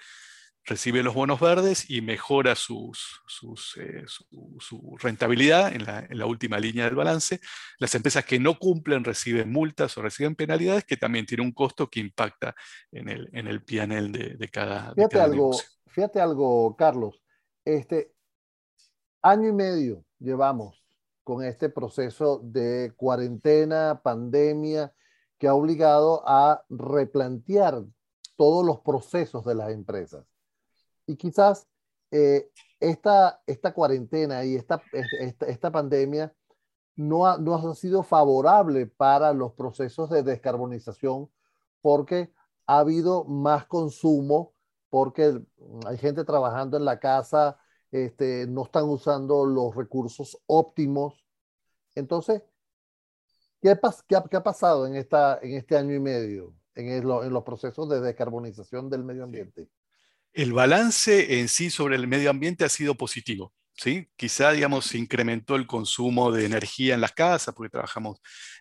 recibe 0.66 1.02
los 1.02 1.14
bonos 1.14 1.38
verdes 1.40 1.88
y 1.88 2.00
mejora 2.00 2.56
sus, 2.56 3.20
eh, 3.76 4.04
su, 4.06 4.96
rentabilidad 4.98 5.72
en 5.72 5.84
la, 6.18 6.26
última 6.26 6.58
línea 6.58 6.84
del 6.84 6.96
balance. 6.96 7.40
Las 7.78 7.94
empresas 7.94 8.24
que 8.24 8.40
no 8.40 8.58
cumplen 8.58 9.04
reciben 9.04 9.52
multas 9.52 9.96
o 9.96 10.02
reciben 10.02 10.34
penalidades, 10.34 10.84
que 10.84 10.96
también 10.96 11.24
tiene 11.24 11.44
un 11.44 11.52
costo 11.52 11.88
que 11.88 12.00
impacta 12.00 12.54
en 12.90 13.08
el, 13.08 13.28
en 13.32 13.46
el 13.46 13.62
PNL 13.62 14.10
de, 14.10 14.48
cada, 14.48 14.92
fíjate 14.94 15.20
algo, 15.20 15.56
Fíjate 15.86 16.20
algo, 16.20 16.76
Carlos. 16.76 17.22
Este, 17.64 18.12
año 19.22 19.48
y 19.48 19.52
medio 19.52 20.04
llevamos 20.18 20.84
con 21.26 21.42
este 21.42 21.68
proceso 21.68 22.40
de 22.44 22.92
cuarentena, 22.96 24.00
pandemia, 24.00 24.94
que 25.38 25.48
ha 25.48 25.54
obligado 25.54 26.22
a 26.24 26.64
replantear 26.68 27.82
todos 28.36 28.64
los 28.64 28.78
procesos 28.82 29.44
de 29.44 29.56
las 29.56 29.72
empresas. 29.72 30.24
Y 31.04 31.16
quizás 31.16 31.66
eh, 32.12 32.48
esta, 32.78 33.42
esta 33.44 33.74
cuarentena 33.74 34.44
y 34.44 34.54
esta, 34.54 34.80
esta, 35.48 35.72
pandemia 35.72 36.32
no 36.94 37.26
ha, 37.26 37.38
no 37.38 37.56
ha 37.56 37.74
sido 37.74 38.04
favorable 38.04 38.86
para 38.86 39.32
los 39.32 39.52
procesos 39.54 40.08
de 40.10 40.22
descarbonización 40.22 41.28
porque 41.80 42.32
ha 42.68 42.78
habido 42.78 43.24
más 43.24 43.66
consumo, 43.66 44.52
porque 44.90 45.42
hay 45.86 45.98
gente 45.98 46.24
trabajando 46.24 46.76
en 46.76 46.84
la 46.84 47.00
casa, 47.00 47.58
este, 47.90 48.46
no 48.46 48.64
están 48.64 48.84
usando 48.84 49.44
los 49.44 49.74
recursos 49.74 50.38
óptimos. 50.46 51.24
Entonces, 51.94 52.42
¿qué, 53.60 53.70
ha, 53.70 54.42
pasado 54.42 54.86
en, 54.86 54.96
esta, 54.96 55.38
en 55.42 55.54
este 55.54 55.76
año 55.76 55.94
y 55.94 56.00
medio 56.00 56.54
en, 56.74 56.88
en 56.88 57.04
los 57.32 57.44
procesos 57.44 57.88
de 57.88 58.00
descarbonización 58.00 58.90
del 58.90 59.04
medio 59.04 59.24
ambiente? 59.24 59.68
El 60.32 60.52
balance 60.52 61.40
en 61.40 61.48
sí 61.48 61.70
sobre 61.70 61.96
el 61.96 62.06
medio 62.06 62.28
ambiente 62.30 62.64
ha 62.64 62.68
sido 62.68 62.94
positivo. 62.94 63.52
¿Sí? 63.76 64.08
Quizá, 64.16 64.52
digamos, 64.52 64.86
se 64.86 64.98
incrementó 64.98 65.56
el 65.56 65.66
consumo 65.66 66.32
de 66.32 66.46
energía 66.46 66.94
en 66.94 67.00
las 67.00 67.12
casas, 67.12 67.54
porque 67.54 67.70
trabajamos 67.70 68.18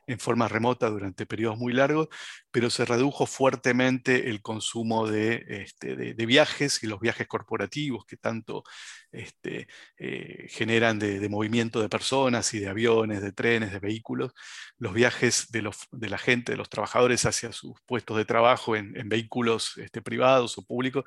en 0.08 0.20
forma 0.20 0.48
remota 0.48 0.90
durante 0.90 1.26
periodos 1.26 1.58
muy 1.58 1.74
largos, 1.74 2.10
pero 2.52 2.70
se 2.70 2.86
redujo 2.86 3.26
fuertemente 3.26 4.30
el 4.30 4.42
consumo 4.42 5.08
de, 5.08 5.44
este, 5.48 6.14
viajes 6.26 6.84
y 6.84 6.88
los 6.88 7.00
viajes 7.00 7.28
corporativos 7.28 8.06
que 8.06 8.18
tanto 8.18 8.64
este, 9.12 9.68
eh, 9.98 10.48
generan 10.50 11.00
de, 11.00 11.28
movimiento 11.30 11.82
de 11.82 11.90
personas 11.90 12.54
y 12.54 12.60
de 12.60 12.70
aviones, 12.70 13.22
de 13.22 13.32
trenes, 13.32 13.72
de 13.72 13.80
vehículos. 13.80 14.34
Los 14.78 14.94
viajes 14.94 15.52
de, 15.52 15.62
la 16.10 16.18
gente, 16.18 16.52
de 16.52 16.58
los 16.58 16.70
trabajadores 16.70 17.26
hacia 17.26 17.52
sus 17.52 17.74
puestos 17.86 18.18
de 18.18 18.26
trabajo 18.26 18.76
en, 18.76 18.94
vehículos 19.10 19.78
este, 19.78 20.02
privados 20.02 20.58
o 20.58 20.66
públicos, 20.66 21.04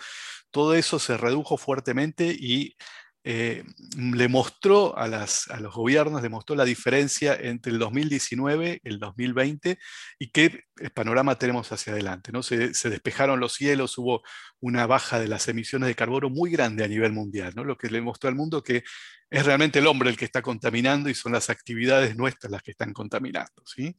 todo 0.51 0.75
eso 0.75 0.99
se 0.99 1.17
redujo 1.17 1.57
fuertemente 1.59 2.35
y 2.39 2.77
eh, 3.25 3.65
le 3.97 4.29
mostró 4.29 4.97
a, 4.97 5.09
las, 5.09 5.51
a, 5.51 5.61
los 5.61 5.75
gobiernos, 5.75 6.23
le 6.23 6.29
mostró 6.29 6.55
la 6.57 6.65
diferencia 6.65 7.35
entre 7.35 7.73
el 7.73 7.79
2019 7.79 8.81
y 8.83 8.89
el 8.89 8.99
2020 8.99 9.79
y 10.19 10.31
qué 10.31 10.65
panorama 10.95 11.37
tenemos 11.37 11.71
hacia 11.73 11.93
adelante. 11.93 12.33
¿no? 12.33 12.43
Se, 12.43 12.71
despejaron 12.89 13.41
los 13.41 13.55
cielos, 13.55 13.99
hubo 13.99 14.23
una 14.61 14.87
baja 14.87 15.19
de 15.19 15.29
las 15.29 15.49
emisiones 15.49 15.89
de 15.89 15.95
carbono 15.95 16.31
muy 16.31 16.51
grande 16.51 16.85
a 16.85 16.89
nivel 16.89 17.13
mundial, 17.13 17.53
¿no? 17.57 17.65
lo 17.65 17.77
que 17.77 17.91
le 17.91 18.01
mostró 18.01 18.29
al 18.29 18.37
mundo 18.37 18.63
que 18.63 18.85
es 19.31 19.45
realmente 19.45 19.79
el 19.79 19.87
hombre 19.87 20.09
el 20.09 20.17
que 20.17 20.25
está 20.25 20.41
contaminando 20.41 21.11
y 21.11 21.15
son 21.15 21.33
las 21.33 21.51
actividades 21.51 22.17
nuestras 22.17 22.51
las 22.51 22.63
que 22.63 22.71
están 22.71 22.93
contaminando. 22.93 23.63
¿sí? 23.65 23.95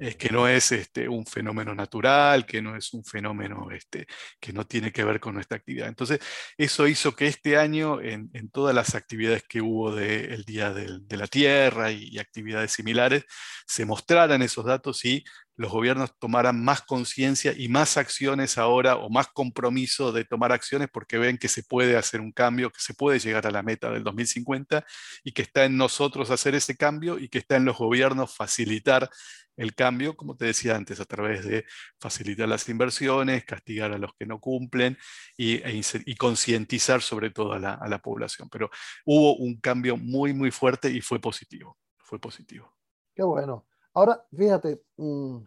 Es 0.00 0.16
que 0.16 0.30
no 0.30 0.46
es 0.46 0.70
este, 0.72 1.08
un 1.08 1.26
fenómeno 1.26 1.74
natural, 1.74 2.46
que 2.46 2.62
no 2.62 2.76
es 2.76 2.92
un 2.92 3.04
fenómeno 3.04 3.70
este, 3.70 4.06
que 4.38 4.52
no 4.52 4.66
tiene 4.66 4.92
que 4.92 5.04
ver 5.04 5.18
con 5.18 5.34
nuestra 5.34 5.56
actividad. 5.56 5.88
Entonces, 5.88 6.20
eso 6.56 6.86
hizo 6.86 7.16
que 7.16 7.26
este 7.26 7.56
año, 7.56 8.00
en, 8.00 8.30
todas 8.52 8.74
las 8.74 8.94
actividades 8.94 9.44
que 9.44 9.60
hubo 9.60 9.94
del 9.94 10.44
Día 10.44 10.72
de 10.72 11.16
la 11.16 11.26
Tierra 11.26 11.90
y, 11.90 12.04
y 12.04 12.18
actividades 12.18 12.72
similares, 12.72 13.24
se 13.66 13.84
mostraran 13.84 14.42
esos 14.42 14.64
datos 14.64 15.04
y 15.04 15.24
los 15.60 15.70
gobiernos 15.70 16.18
tomaran 16.18 16.64
más 16.64 16.80
conciencia 16.80 17.52
y 17.54 17.68
más 17.68 17.98
acciones 17.98 18.56
ahora 18.56 18.96
o 18.96 19.10
más 19.10 19.28
compromiso 19.28 20.10
de 20.10 20.24
tomar 20.24 20.52
acciones 20.52 20.88
porque 20.90 21.18
ven 21.18 21.36
que 21.36 21.48
se 21.48 21.62
puede 21.62 21.98
hacer 21.98 22.22
un 22.22 22.32
cambio, 22.32 22.70
que 22.70 22.80
se 22.80 22.94
puede 22.94 23.18
llegar 23.18 23.46
a 23.46 23.50
la 23.50 23.62
meta 23.62 23.90
del 23.90 24.02
2050 24.02 24.86
y 25.22 25.32
que 25.32 25.42
está 25.42 25.66
en 25.66 25.76
nosotros 25.76 26.30
hacer 26.30 26.54
ese 26.54 26.78
cambio 26.78 27.18
y 27.18 27.28
que 27.28 27.36
está 27.36 27.56
en 27.56 27.66
los 27.66 27.76
gobiernos 27.76 28.34
facilitar 28.34 29.10
el 29.54 29.74
cambio, 29.74 30.16
como 30.16 30.34
te 30.34 30.46
decía 30.46 30.76
antes, 30.76 30.98
a 30.98 31.04
través 31.04 31.44
de 31.44 31.66
facilitar 31.98 32.48
las 32.48 32.66
inversiones, 32.70 33.44
castigar 33.44 33.92
a 33.92 33.98
los 33.98 34.14
que 34.14 34.24
no 34.24 34.40
cumplen 34.40 34.96
y, 35.36 35.56
e 35.56 36.16
concientizar 36.16 37.02
sobre 37.02 37.28
todo 37.28 37.52
a 37.52 37.58
la, 37.58 37.74
a 37.74 37.86
la 37.86 37.98
población. 37.98 38.48
Pero 38.48 38.70
hubo 39.04 39.36
un 39.36 39.60
cambio 39.60 39.98
muy, 39.98 40.32
muy 40.32 40.50
fuerte 40.50 40.90
y 40.90 41.02
fue 41.02 41.20
positivo, 41.20 41.76
fue 41.98 42.18
positivo. 42.18 42.74
Qué 43.14 43.22
bueno. 43.22 43.66
Ahora, 43.94 44.24
fíjate, 44.32 44.82
mm, 44.96 45.38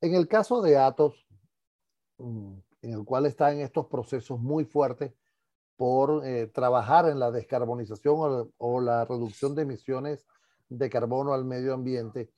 en 0.00 0.14
el 0.14 0.26
caso 0.28 0.62
de 0.62 0.76
Atos, 0.78 1.26
mm, 2.18 2.54
en 2.82 2.92
el 2.92 3.04
cual 3.04 3.26
está 3.26 3.52
en 3.52 3.60
estos 3.60 3.86
procesos 3.86 4.38
muy 4.40 4.64
fuertes 4.64 5.12
por 5.76 6.26
eh, 6.26 6.46
trabajar 6.48 7.08
en 7.08 7.18
la 7.18 7.30
descarbonización 7.30 8.52
o, 8.56 8.80
la 8.80 9.04
reducción 9.04 9.54
de 9.54 9.62
emisiones 9.62 10.26
de 10.68 10.88
carbono 10.90 11.34
al 11.34 11.44
medio 11.44 11.74
ambiente, 11.74 12.30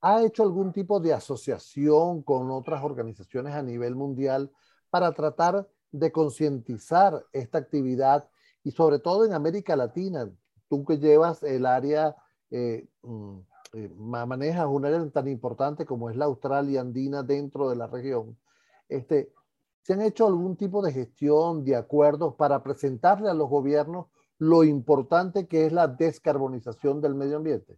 ¿ha 0.00 0.22
hecho 0.24 0.42
algún 0.42 0.72
tipo 0.72 1.00
de 1.00 1.12
asociación 1.12 2.22
con 2.22 2.50
otras 2.50 2.82
organizaciones 2.82 3.54
a 3.54 3.62
nivel 3.62 3.94
mundial 3.94 4.50
para 4.90 5.12
tratar 5.12 5.68
de 5.92 6.12
concientizar 6.12 7.24
esta 7.32 7.58
actividad 7.58 8.28
y 8.62 8.70
sobre 8.72 8.98
todo 8.98 9.24
en 9.24 9.34
América 9.34 9.76
Latina? 9.76 10.30
Tú 10.68 10.84
que 10.84 10.98
llevas 10.98 11.42
el 11.42 11.66
área 11.66 12.16
eh, 12.50 12.88
mm, 13.02 13.40
eh, 13.74 13.90
manejas 13.96 14.66
una 14.68 14.88
área 14.88 15.08
tan 15.10 15.28
importante 15.28 15.84
como 15.84 16.10
es 16.10 16.16
la 16.16 16.26
Australia 16.26 16.80
andina 16.80 17.22
dentro 17.22 17.68
de 17.68 17.76
la 17.76 17.86
región, 17.86 18.38
este, 18.88 19.32
¿se 19.82 19.94
han 19.94 20.02
hecho 20.02 20.26
algún 20.26 20.56
tipo 20.56 20.82
de 20.82 20.92
gestión, 20.92 21.64
de 21.64 21.76
acuerdos 21.76 22.34
para 22.36 22.62
presentarle 22.62 23.30
a 23.30 23.34
los 23.34 23.48
gobiernos 23.48 24.06
lo 24.38 24.64
importante 24.64 25.46
que 25.46 25.66
es 25.66 25.72
la 25.72 25.88
descarbonización 25.88 27.00
del 27.00 27.14
medio 27.14 27.36
ambiente? 27.36 27.76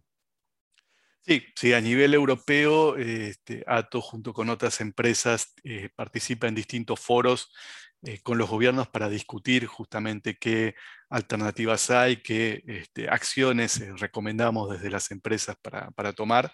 Sí, 1.21 1.43
sí, 1.55 1.73
a 1.73 1.81
nivel 1.81 2.13
europeo, 2.13 2.95
este, 2.95 3.63
ATO 3.67 3.99
junto 3.99 4.33
con 4.33 4.49
otras 4.49 4.79
empresas 4.79 5.53
eh, 5.65 5.89
participa 5.93 6.47
en 6.47 6.55
distintos 6.55 7.01
foros 7.01 7.51
eh, 8.03 8.19
con 8.21 8.37
los 8.37 8.49
gobiernos 8.49 8.87
para 8.87 9.09
discutir 9.09 9.65
justamente 9.65 10.37
qué 10.37 10.75
alternativas 11.09 11.89
hay, 11.89 12.17
qué 12.17 12.63
este, 12.67 13.09
acciones 13.09 13.79
eh, 13.79 13.91
recomendamos 13.97 14.69
desde 14.69 14.91
las 14.91 15.09
empresas 15.09 15.55
para, 15.61 16.13
tomar. 16.13 16.51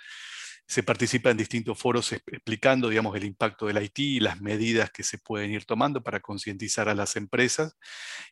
se 0.66 0.84
participa 0.84 1.32
en 1.32 1.38
distintos 1.38 1.78
foros 1.78 2.14
explicando, 2.14 2.88
digamos, 2.88 3.16
el 3.18 3.26
impacto 3.26 3.68
del 3.68 3.78
Haití 3.78 4.18
y 4.18 4.20
las 4.22 4.40
medidas 4.40 4.90
que 4.92 5.04
se 5.04 5.18
pueden 5.18 5.52
ir 5.52 5.66
tomando 5.66 6.02
para 6.02 6.22
concientizar 6.22 6.88
a 6.88 6.96
las 6.96 7.18
empresas. 7.18 7.78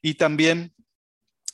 Y 0.01 0.13
también 0.13 0.73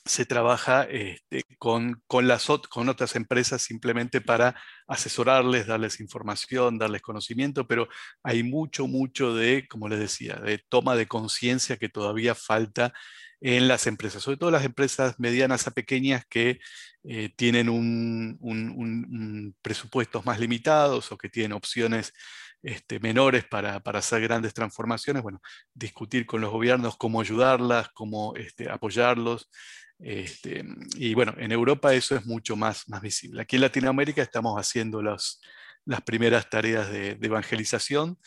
se 0.08 0.26
trabaja 0.26 0.84
este, 0.84 1.44
con, 1.58 2.02
con, 2.08 2.90
otras 2.90 3.16
empresas 3.16 3.62
simplemente 3.62 4.22
para 4.22 4.56
asesorarles, 4.88 5.68
darles 5.68 6.00
información, 6.00 6.78
darles 6.78 7.02
conocimiento, 7.02 7.68
pero 7.68 7.88
hay 8.24 8.44
mucho, 8.44 8.88
mucho 8.88 9.36
de, 9.36 9.68
como 9.68 9.90
les 9.90 10.00
decía, 10.00 10.36
de 10.36 10.60
toma 10.70 10.96
de 10.96 11.08
conciencia 11.08 11.78
que 11.78 11.90
todavía 11.90 12.36
falta 12.36 12.94
en 13.40 13.68
las 13.68 13.88
empresas, 13.88 14.24
sobre 14.24 14.38
todo 14.38 14.52
las 14.52 14.66
empresas 14.66 15.20
medianas 15.20 15.68
a 15.68 15.72
pequeñas 15.72 16.26
que 16.28 16.60
eh, 17.04 17.30
tienen 17.36 17.70
un, 17.70 19.56
presupuestos 19.62 20.26
más 20.26 20.40
limitados 20.40 21.12
o 21.12 21.18
que 21.18 21.30
tienen 21.30 21.54
opciones 21.54 22.14
este, 22.64 23.00
menores 23.00 23.46
para, 23.46 23.80
para, 23.82 24.00
hacer 24.00 24.22
grandes 24.22 24.54
transformaciones, 24.54 25.22
bueno, 25.22 25.42
discutir 25.74 26.26
con 26.26 26.42
los 26.42 26.52
gobiernos 26.52 26.98
cómo 26.98 27.22
ayudarlas, 27.22 27.90
cómo 27.90 28.36
este, 28.36 28.70
apoyarlos. 28.70 29.50
Este, 30.00 30.64
y 30.96 31.14
bueno, 31.14 31.34
en 31.38 31.52
Europa 31.52 31.94
eso 31.94 32.16
es 32.16 32.26
mucho 32.26 32.56
más, 32.56 32.88
más 32.88 33.02
visible. 33.02 33.42
Aquí 33.42 33.56
en 33.56 33.64
Latinoamérica 33.64 34.22
estamos 34.22 34.56
haciendo 34.60 35.02
las 35.02 35.40
primeras 36.06 36.50
tareas 36.50 36.90
de, 36.90 37.18
evangelización. 37.22 38.18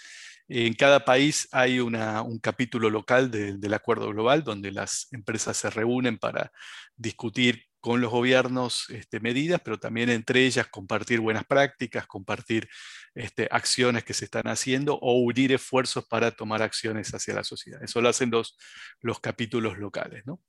En 0.49 0.75
cada 0.75 1.05
país 1.05 1.49
hay 1.53 1.79
un 1.79 2.39
capítulo 2.43 2.91
local 2.91 3.31
del 3.31 3.75
acuerdo 3.75 4.09
global 4.09 4.43
donde 4.43 4.73
las 4.73 5.07
empresas 5.13 5.57
se 5.57 5.71
reúnen 5.71 6.19
para 6.19 6.51
discutir 6.97 7.71
con 7.81 8.01
los 8.01 8.11
gobiernos 8.11 8.91
este, 8.91 9.21
medidas, 9.21 9.61
pero 9.65 9.79
también 9.79 10.11
entre 10.11 10.45
ellas 10.45 10.67
compartir 10.67 11.21
buenas 11.21 11.45
prácticas, 11.45 12.07
compartir 12.07 12.69
este, 13.15 13.49
acciones 13.51 14.05
que 14.05 14.13
se 14.13 14.27
están 14.27 14.49
haciendo 14.49 14.99
o 15.01 15.19
unir 15.21 15.53
esfuerzos 15.53 16.05
para 16.07 16.31
tomar 16.31 16.63
acciones 16.63 17.15
hacia 17.15 17.35
la 17.35 17.45
sociedad. 17.45 17.83
Eso 17.83 18.01
lo 18.01 18.11
hacen 18.11 18.31
los, 18.31 18.59
los 19.01 19.21
capítulos 19.21 19.79
locales. 19.79 20.27
¿no? 20.27 20.41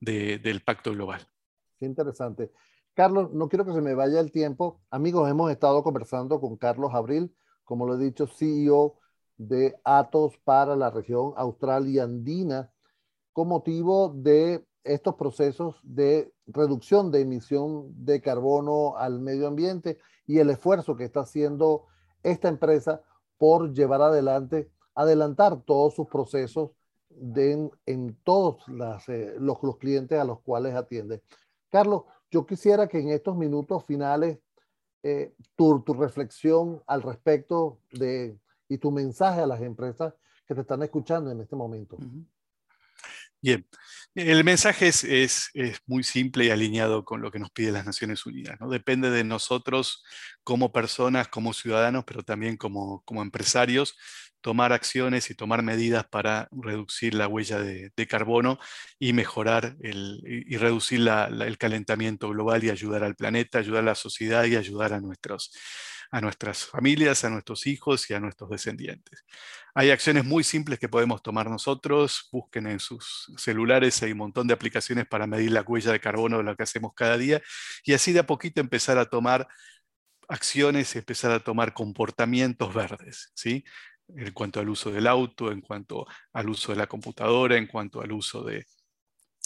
Del 0.00 0.62
Pacto 0.62 0.92
Global. 0.92 1.20
Qué 1.78 1.86
interesante. 1.86 2.52
Carlos, 2.94 3.32
no 3.32 3.48
quiero 3.48 3.64
que 3.64 3.72
se 3.72 3.80
me 3.80 3.94
vaya 3.94 4.20
el 4.20 4.32
tiempo. 4.32 4.80
Amigos, 4.90 5.30
hemos 5.30 5.50
estado 5.50 5.82
conversando 5.82 6.40
con 6.40 6.56
Carlos 6.56 6.94
Abril, 6.94 7.34
como 7.64 7.86
lo 7.86 7.94
he 7.94 7.98
dicho, 7.98 8.26
CEO 8.26 8.98
de 9.36 9.78
Atos 9.84 10.36
para 10.38 10.74
la 10.74 10.90
región 10.90 11.32
austral 11.36 11.88
y 11.88 12.00
andina, 12.00 12.72
con 13.32 13.48
motivo 13.48 14.12
de 14.16 14.66
estos 14.82 15.14
procesos 15.14 15.76
de 15.82 16.32
reducción 16.46 17.12
de 17.12 17.20
emisión 17.20 17.92
de 18.04 18.20
carbono 18.20 18.96
al 18.96 19.20
medio 19.20 19.46
ambiente 19.46 19.98
y 20.26 20.38
el 20.38 20.50
esfuerzo 20.50 20.96
que 20.96 21.04
está 21.04 21.20
haciendo 21.20 21.86
esta 22.22 22.48
empresa 22.48 23.02
por 23.36 23.72
llevar 23.72 24.02
adelante, 24.02 24.70
adelantar 24.94 25.62
todos 25.62 25.94
sus 25.94 26.08
procesos 26.08 26.72
den 27.20 27.70
en 27.86 28.16
todos 28.24 28.62
eh, 29.08 29.34
los, 29.38 29.62
los, 29.62 29.76
clientes 29.78 30.18
a 30.18 30.24
los 30.24 30.40
cuales 30.40 30.74
atiende. 30.74 31.22
Carlos, 31.70 32.04
yo 32.30 32.46
quisiera 32.46 32.88
que 32.88 32.98
en 32.98 33.10
estos 33.10 33.36
minutos 33.36 33.84
finales 33.84 34.38
eh, 35.02 35.34
tu, 35.56 35.80
tu, 35.82 35.94
reflexión 35.94 36.82
al 36.86 37.02
respecto 37.02 37.78
de 37.92 38.38
y 38.68 38.78
tu 38.78 38.90
mensaje 38.90 39.40
a 39.40 39.46
las 39.46 39.62
empresas 39.62 40.14
que 40.46 40.54
te 40.54 40.60
están 40.60 40.82
escuchando 40.82 41.30
en 41.30 41.40
este 41.40 41.56
momento. 41.56 41.96
Bien, 43.40 43.66
el 44.16 44.42
mensaje 44.42 44.88
es, 44.88 45.04
es, 45.04 45.50
es, 45.54 45.78
muy 45.86 46.02
simple 46.02 46.46
y 46.46 46.50
alineado 46.50 47.04
con 47.04 47.20
lo 47.22 47.30
que 47.30 47.38
nos 47.38 47.50
piden 47.50 47.74
las 47.74 47.86
Naciones 47.86 48.26
Unidas. 48.26 48.56
¿no? 48.60 48.68
Depende 48.68 49.10
de 49.10 49.22
nosotros 49.22 50.02
como 50.42 50.72
personas, 50.72 51.28
como 51.28 51.52
ciudadanos, 51.52 52.04
pero 52.04 52.24
también 52.24 52.56
como, 52.56 53.02
como 53.04 53.22
empresarios, 53.22 53.96
tomar 54.40 54.72
acciones 54.72 55.30
y 55.30 55.34
tomar 55.34 55.62
medidas 55.62 56.06
para 56.06 56.48
reducir 56.50 57.14
la 57.14 57.28
huella 57.28 57.60
de, 57.60 57.92
carbono 58.08 58.58
y 58.98 59.12
mejorar 59.12 59.76
el, 59.82 60.20
y 60.24 60.56
reducir 60.56 61.06
el 61.08 61.58
calentamiento 61.58 62.28
global 62.30 62.64
y 62.64 62.70
ayudar 62.70 63.04
al 63.04 63.16
planeta, 63.16 63.58
ayudar 63.58 63.82
a 63.82 63.86
la 63.86 63.94
sociedad 63.94 64.44
y 64.44 64.56
ayudar 64.56 64.92
a, 64.92 65.00
nuestros, 65.00 65.52
a 66.10 66.20
nuestras 66.20 66.64
familias, 66.64 67.24
a 67.24 67.30
nuestros 67.30 67.66
hijos 67.66 68.08
y 68.10 68.14
a 68.14 68.20
nuestros 68.20 68.50
descendientes. 68.50 69.24
Hay 69.74 69.90
acciones 69.90 70.24
muy 70.24 70.44
simples 70.44 70.78
que 70.78 70.88
podemos 70.88 71.22
tomar 71.22 71.50
nosotros. 71.50 72.28
Busquen 72.32 72.66
en 72.66 72.80
sus 72.80 73.32
celulares, 73.36 74.02
hay 74.02 74.12
un 74.12 74.18
montón 74.18 74.46
de 74.46 74.54
aplicaciones 74.54 75.06
para 75.06 75.26
medir 75.26 75.52
la 75.52 75.62
huella 75.62 75.92
de 75.92 76.00
carbono 76.00 76.38
de 76.38 76.44
lo 76.44 76.56
que 76.56 76.62
hacemos 76.62 76.92
cada 76.94 77.16
día 77.18 77.42
y 77.84 77.92
así 77.92 78.12
de 78.12 78.20
a 78.20 78.26
poquito 78.26 78.60
empezar 78.60 78.98
a 78.98 79.06
tomar 79.06 79.46
acciones, 80.28 80.94
empezar 80.96 81.30
a 81.32 81.40
tomar 81.40 81.74
comportamientos 81.74 82.74
verdes. 82.74 83.30
¿sí? 83.34 83.64
en 84.16 84.32
cuanto 84.32 84.60
al 84.60 84.68
uso 84.68 84.90
del 84.90 85.06
auto, 85.06 85.52
en 85.52 85.60
cuanto 85.60 86.06
al 86.32 86.48
uso 86.48 86.72
de 86.72 86.78
la 86.78 86.86
computadora, 86.86 87.56
en 87.56 87.66
cuanto 87.66 88.00
al 88.00 88.12
uso 88.12 88.42
de 88.42 88.66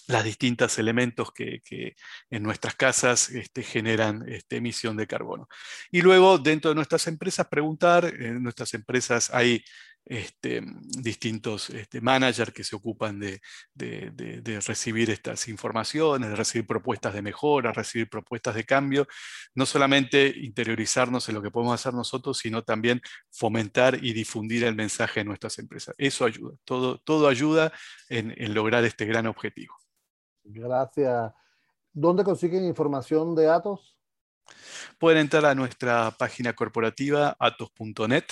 los 0.09 0.25
distintos 0.25 0.79
elementos 0.79 1.33
que, 1.33 1.61
en 2.31 2.43
nuestras 2.43 2.75
casas 2.75 3.31
este, 3.31 3.63
generan 3.63 4.25
este, 4.29 4.57
emisión 4.57 4.97
de 4.97 5.07
carbono. 5.07 5.49
Y 5.91 6.03
luego, 6.03 6.39
dentro 6.39 6.71
de 6.71 6.75
nuestras 6.75 7.07
empresas, 7.07 7.47
preguntar, 7.49 8.05
en 8.05 8.43
nuestras 8.43 8.75
empresas 8.75 9.31
hay 9.33 9.65
este, 10.05 10.63
distintos 10.99 11.71
managers 12.01 12.53
que 12.53 12.65
se 12.65 12.75
ocupan 12.75 13.21
de, 13.21 13.41
recibir 14.67 15.11
estas 15.11 15.47
informaciones, 15.49 16.29
de 16.29 16.37
recibir 16.37 16.67
propuestas 16.67 17.15
de 17.15 17.23
mejora, 17.23 17.73
recibir 17.73 18.09
propuestas 18.09 18.57
de 18.57 18.65
cambio, 18.65 19.07
no 19.55 19.65
solamente 19.65 20.35
interiorizarnos 20.37 21.29
en 21.29 21.37
lo 21.37 21.43
que 21.43 21.53
podemos 21.53 21.75
hacer 21.75 21.95
nosotros, 21.95 22.39
sino 22.39 22.63
también 22.65 23.01
fomentar 23.31 24.05
y 24.05 24.13
difundir 24.13 24.65
el 24.65 24.75
mensaje 24.75 25.21
en 25.21 25.29
nuestras 25.29 25.59
empresas. 25.59 25.95
Eso 25.99 26.25
ayuda, 26.25 26.57
todo, 26.65 26.99
todo 26.99 27.29
ayuda 27.29 27.73
en 28.09 28.55
lograr 28.55 28.85
este 28.85 29.07
gran 29.07 29.27
objetivo. 29.27 29.82
Gracias. 30.45 31.33
¿Dónde 31.93 32.25
consiguen 32.25 32.65
información 32.65 33.35
de 33.35 33.49
Atos? 33.49 33.97
Pueden 34.99 35.21
entrar 35.21 35.45
a 35.47 35.55
nuestra 35.55 36.11
página 36.13 36.53
corporativa 36.53 37.37
atos.net 37.39 38.25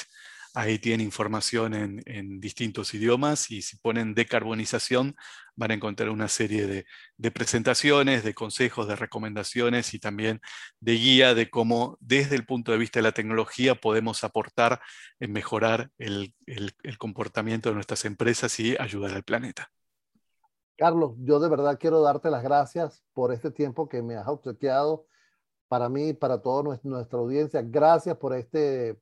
Ahí 0.52 0.80
tienen 0.80 1.06
información 1.06 1.74
en, 1.74 2.40
distintos 2.40 2.92
idiomas 2.92 3.52
y 3.52 3.62
si 3.62 3.76
ponen 3.76 4.14
decarbonización 4.14 5.14
van 5.54 5.70
a 5.70 5.74
encontrar 5.74 6.08
una 6.10 6.26
serie 6.26 6.66
de, 6.66 7.30
presentaciones, 7.30 8.24
de 8.24 8.34
consejos, 8.34 8.88
de 8.88 8.96
recomendaciones 8.96 9.94
y 9.94 10.00
también 10.00 10.40
de 10.80 10.94
guía 10.94 11.34
de 11.34 11.50
cómo 11.50 11.98
desde 12.00 12.34
el 12.34 12.46
punto 12.46 12.72
de 12.72 12.78
vista 12.78 12.98
de 12.98 13.04
la 13.04 13.12
tecnología 13.12 13.76
podemos 13.76 14.24
aportar 14.24 14.80
en 15.20 15.32
mejorar 15.32 15.90
el, 15.98 16.34
comportamiento 16.98 17.68
de 17.68 17.76
nuestras 17.76 18.04
empresas 18.04 18.58
y 18.58 18.76
ayudar 18.80 19.14
al 19.14 19.22
planeta. 19.22 19.70
Carlos, 20.80 21.12
yo 21.18 21.38
de 21.40 21.50
verdad 21.50 21.76
quiero 21.78 22.00
darte 22.00 22.30
las 22.30 22.42
gracias 22.42 23.04
por 23.12 23.34
este 23.34 23.50
tiempo 23.50 23.86
que 23.86 24.00
me 24.00 24.16
has 24.16 24.26
obsequiado 24.26 25.04
para 25.68 25.90
mí 25.90 26.08
y 26.08 26.12
para 26.14 26.40
toda 26.40 26.78
nuestra 26.82 27.18
audiencia. 27.18 27.60
Gracias 27.62 28.16
por 28.16 28.34
este 28.34 28.98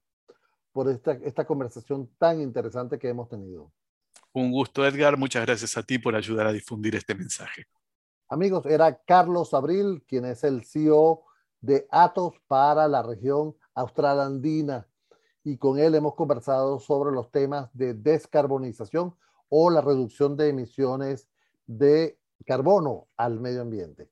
por 0.72 0.88
esta, 0.88 1.12
esta 1.12 1.46
conversación 1.46 2.10
tan 2.18 2.40
interesante 2.40 2.98
que 2.98 3.08
hemos 3.08 3.28
tenido. 3.28 3.70
Un 4.32 4.50
gusto, 4.50 4.84
Edgar. 4.84 5.16
Muchas 5.16 5.46
gracias 5.46 5.76
a 5.76 5.84
ti 5.84 6.00
por 6.00 6.16
ayudar 6.16 6.48
a 6.48 6.52
difundir 6.52 6.96
este 6.96 7.14
mensaje. 7.14 7.66
Amigos, 8.28 8.66
era 8.66 9.00
Carlos 9.04 9.54
Abril, 9.54 10.02
quien 10.08 10.24
es 10.24 10.42
el 10.42 10.64
CEO 10.64 11.22
de 11.60 11.86
Atos 11.92 12.34
para 12.48 12.88
la 12.88 13.04
región 13.04 13.54
austral 13.74 14.18
andina. 14.20 14.88
Y 15.44 15.58
con 15.58 15.78
él 15.78 15.94
hemos 15.94 16.16
conversado 16.16 16.80
sobre 16.80 17.12
los 17.12 17.30
temas 17.30 17.70
de 17.72 17.94
descarbonización 17.94 19.14
o 19.48 19.70
la 19.70 19.80
reducción 19.80 20.36
de 20.36 20.48
emisiones 20.48 21.28
de 21.68 22.18
carbono 22.44 23.08
al 23.16 23.38
medio 23.38 23.62
ambiente. 23.62 24.10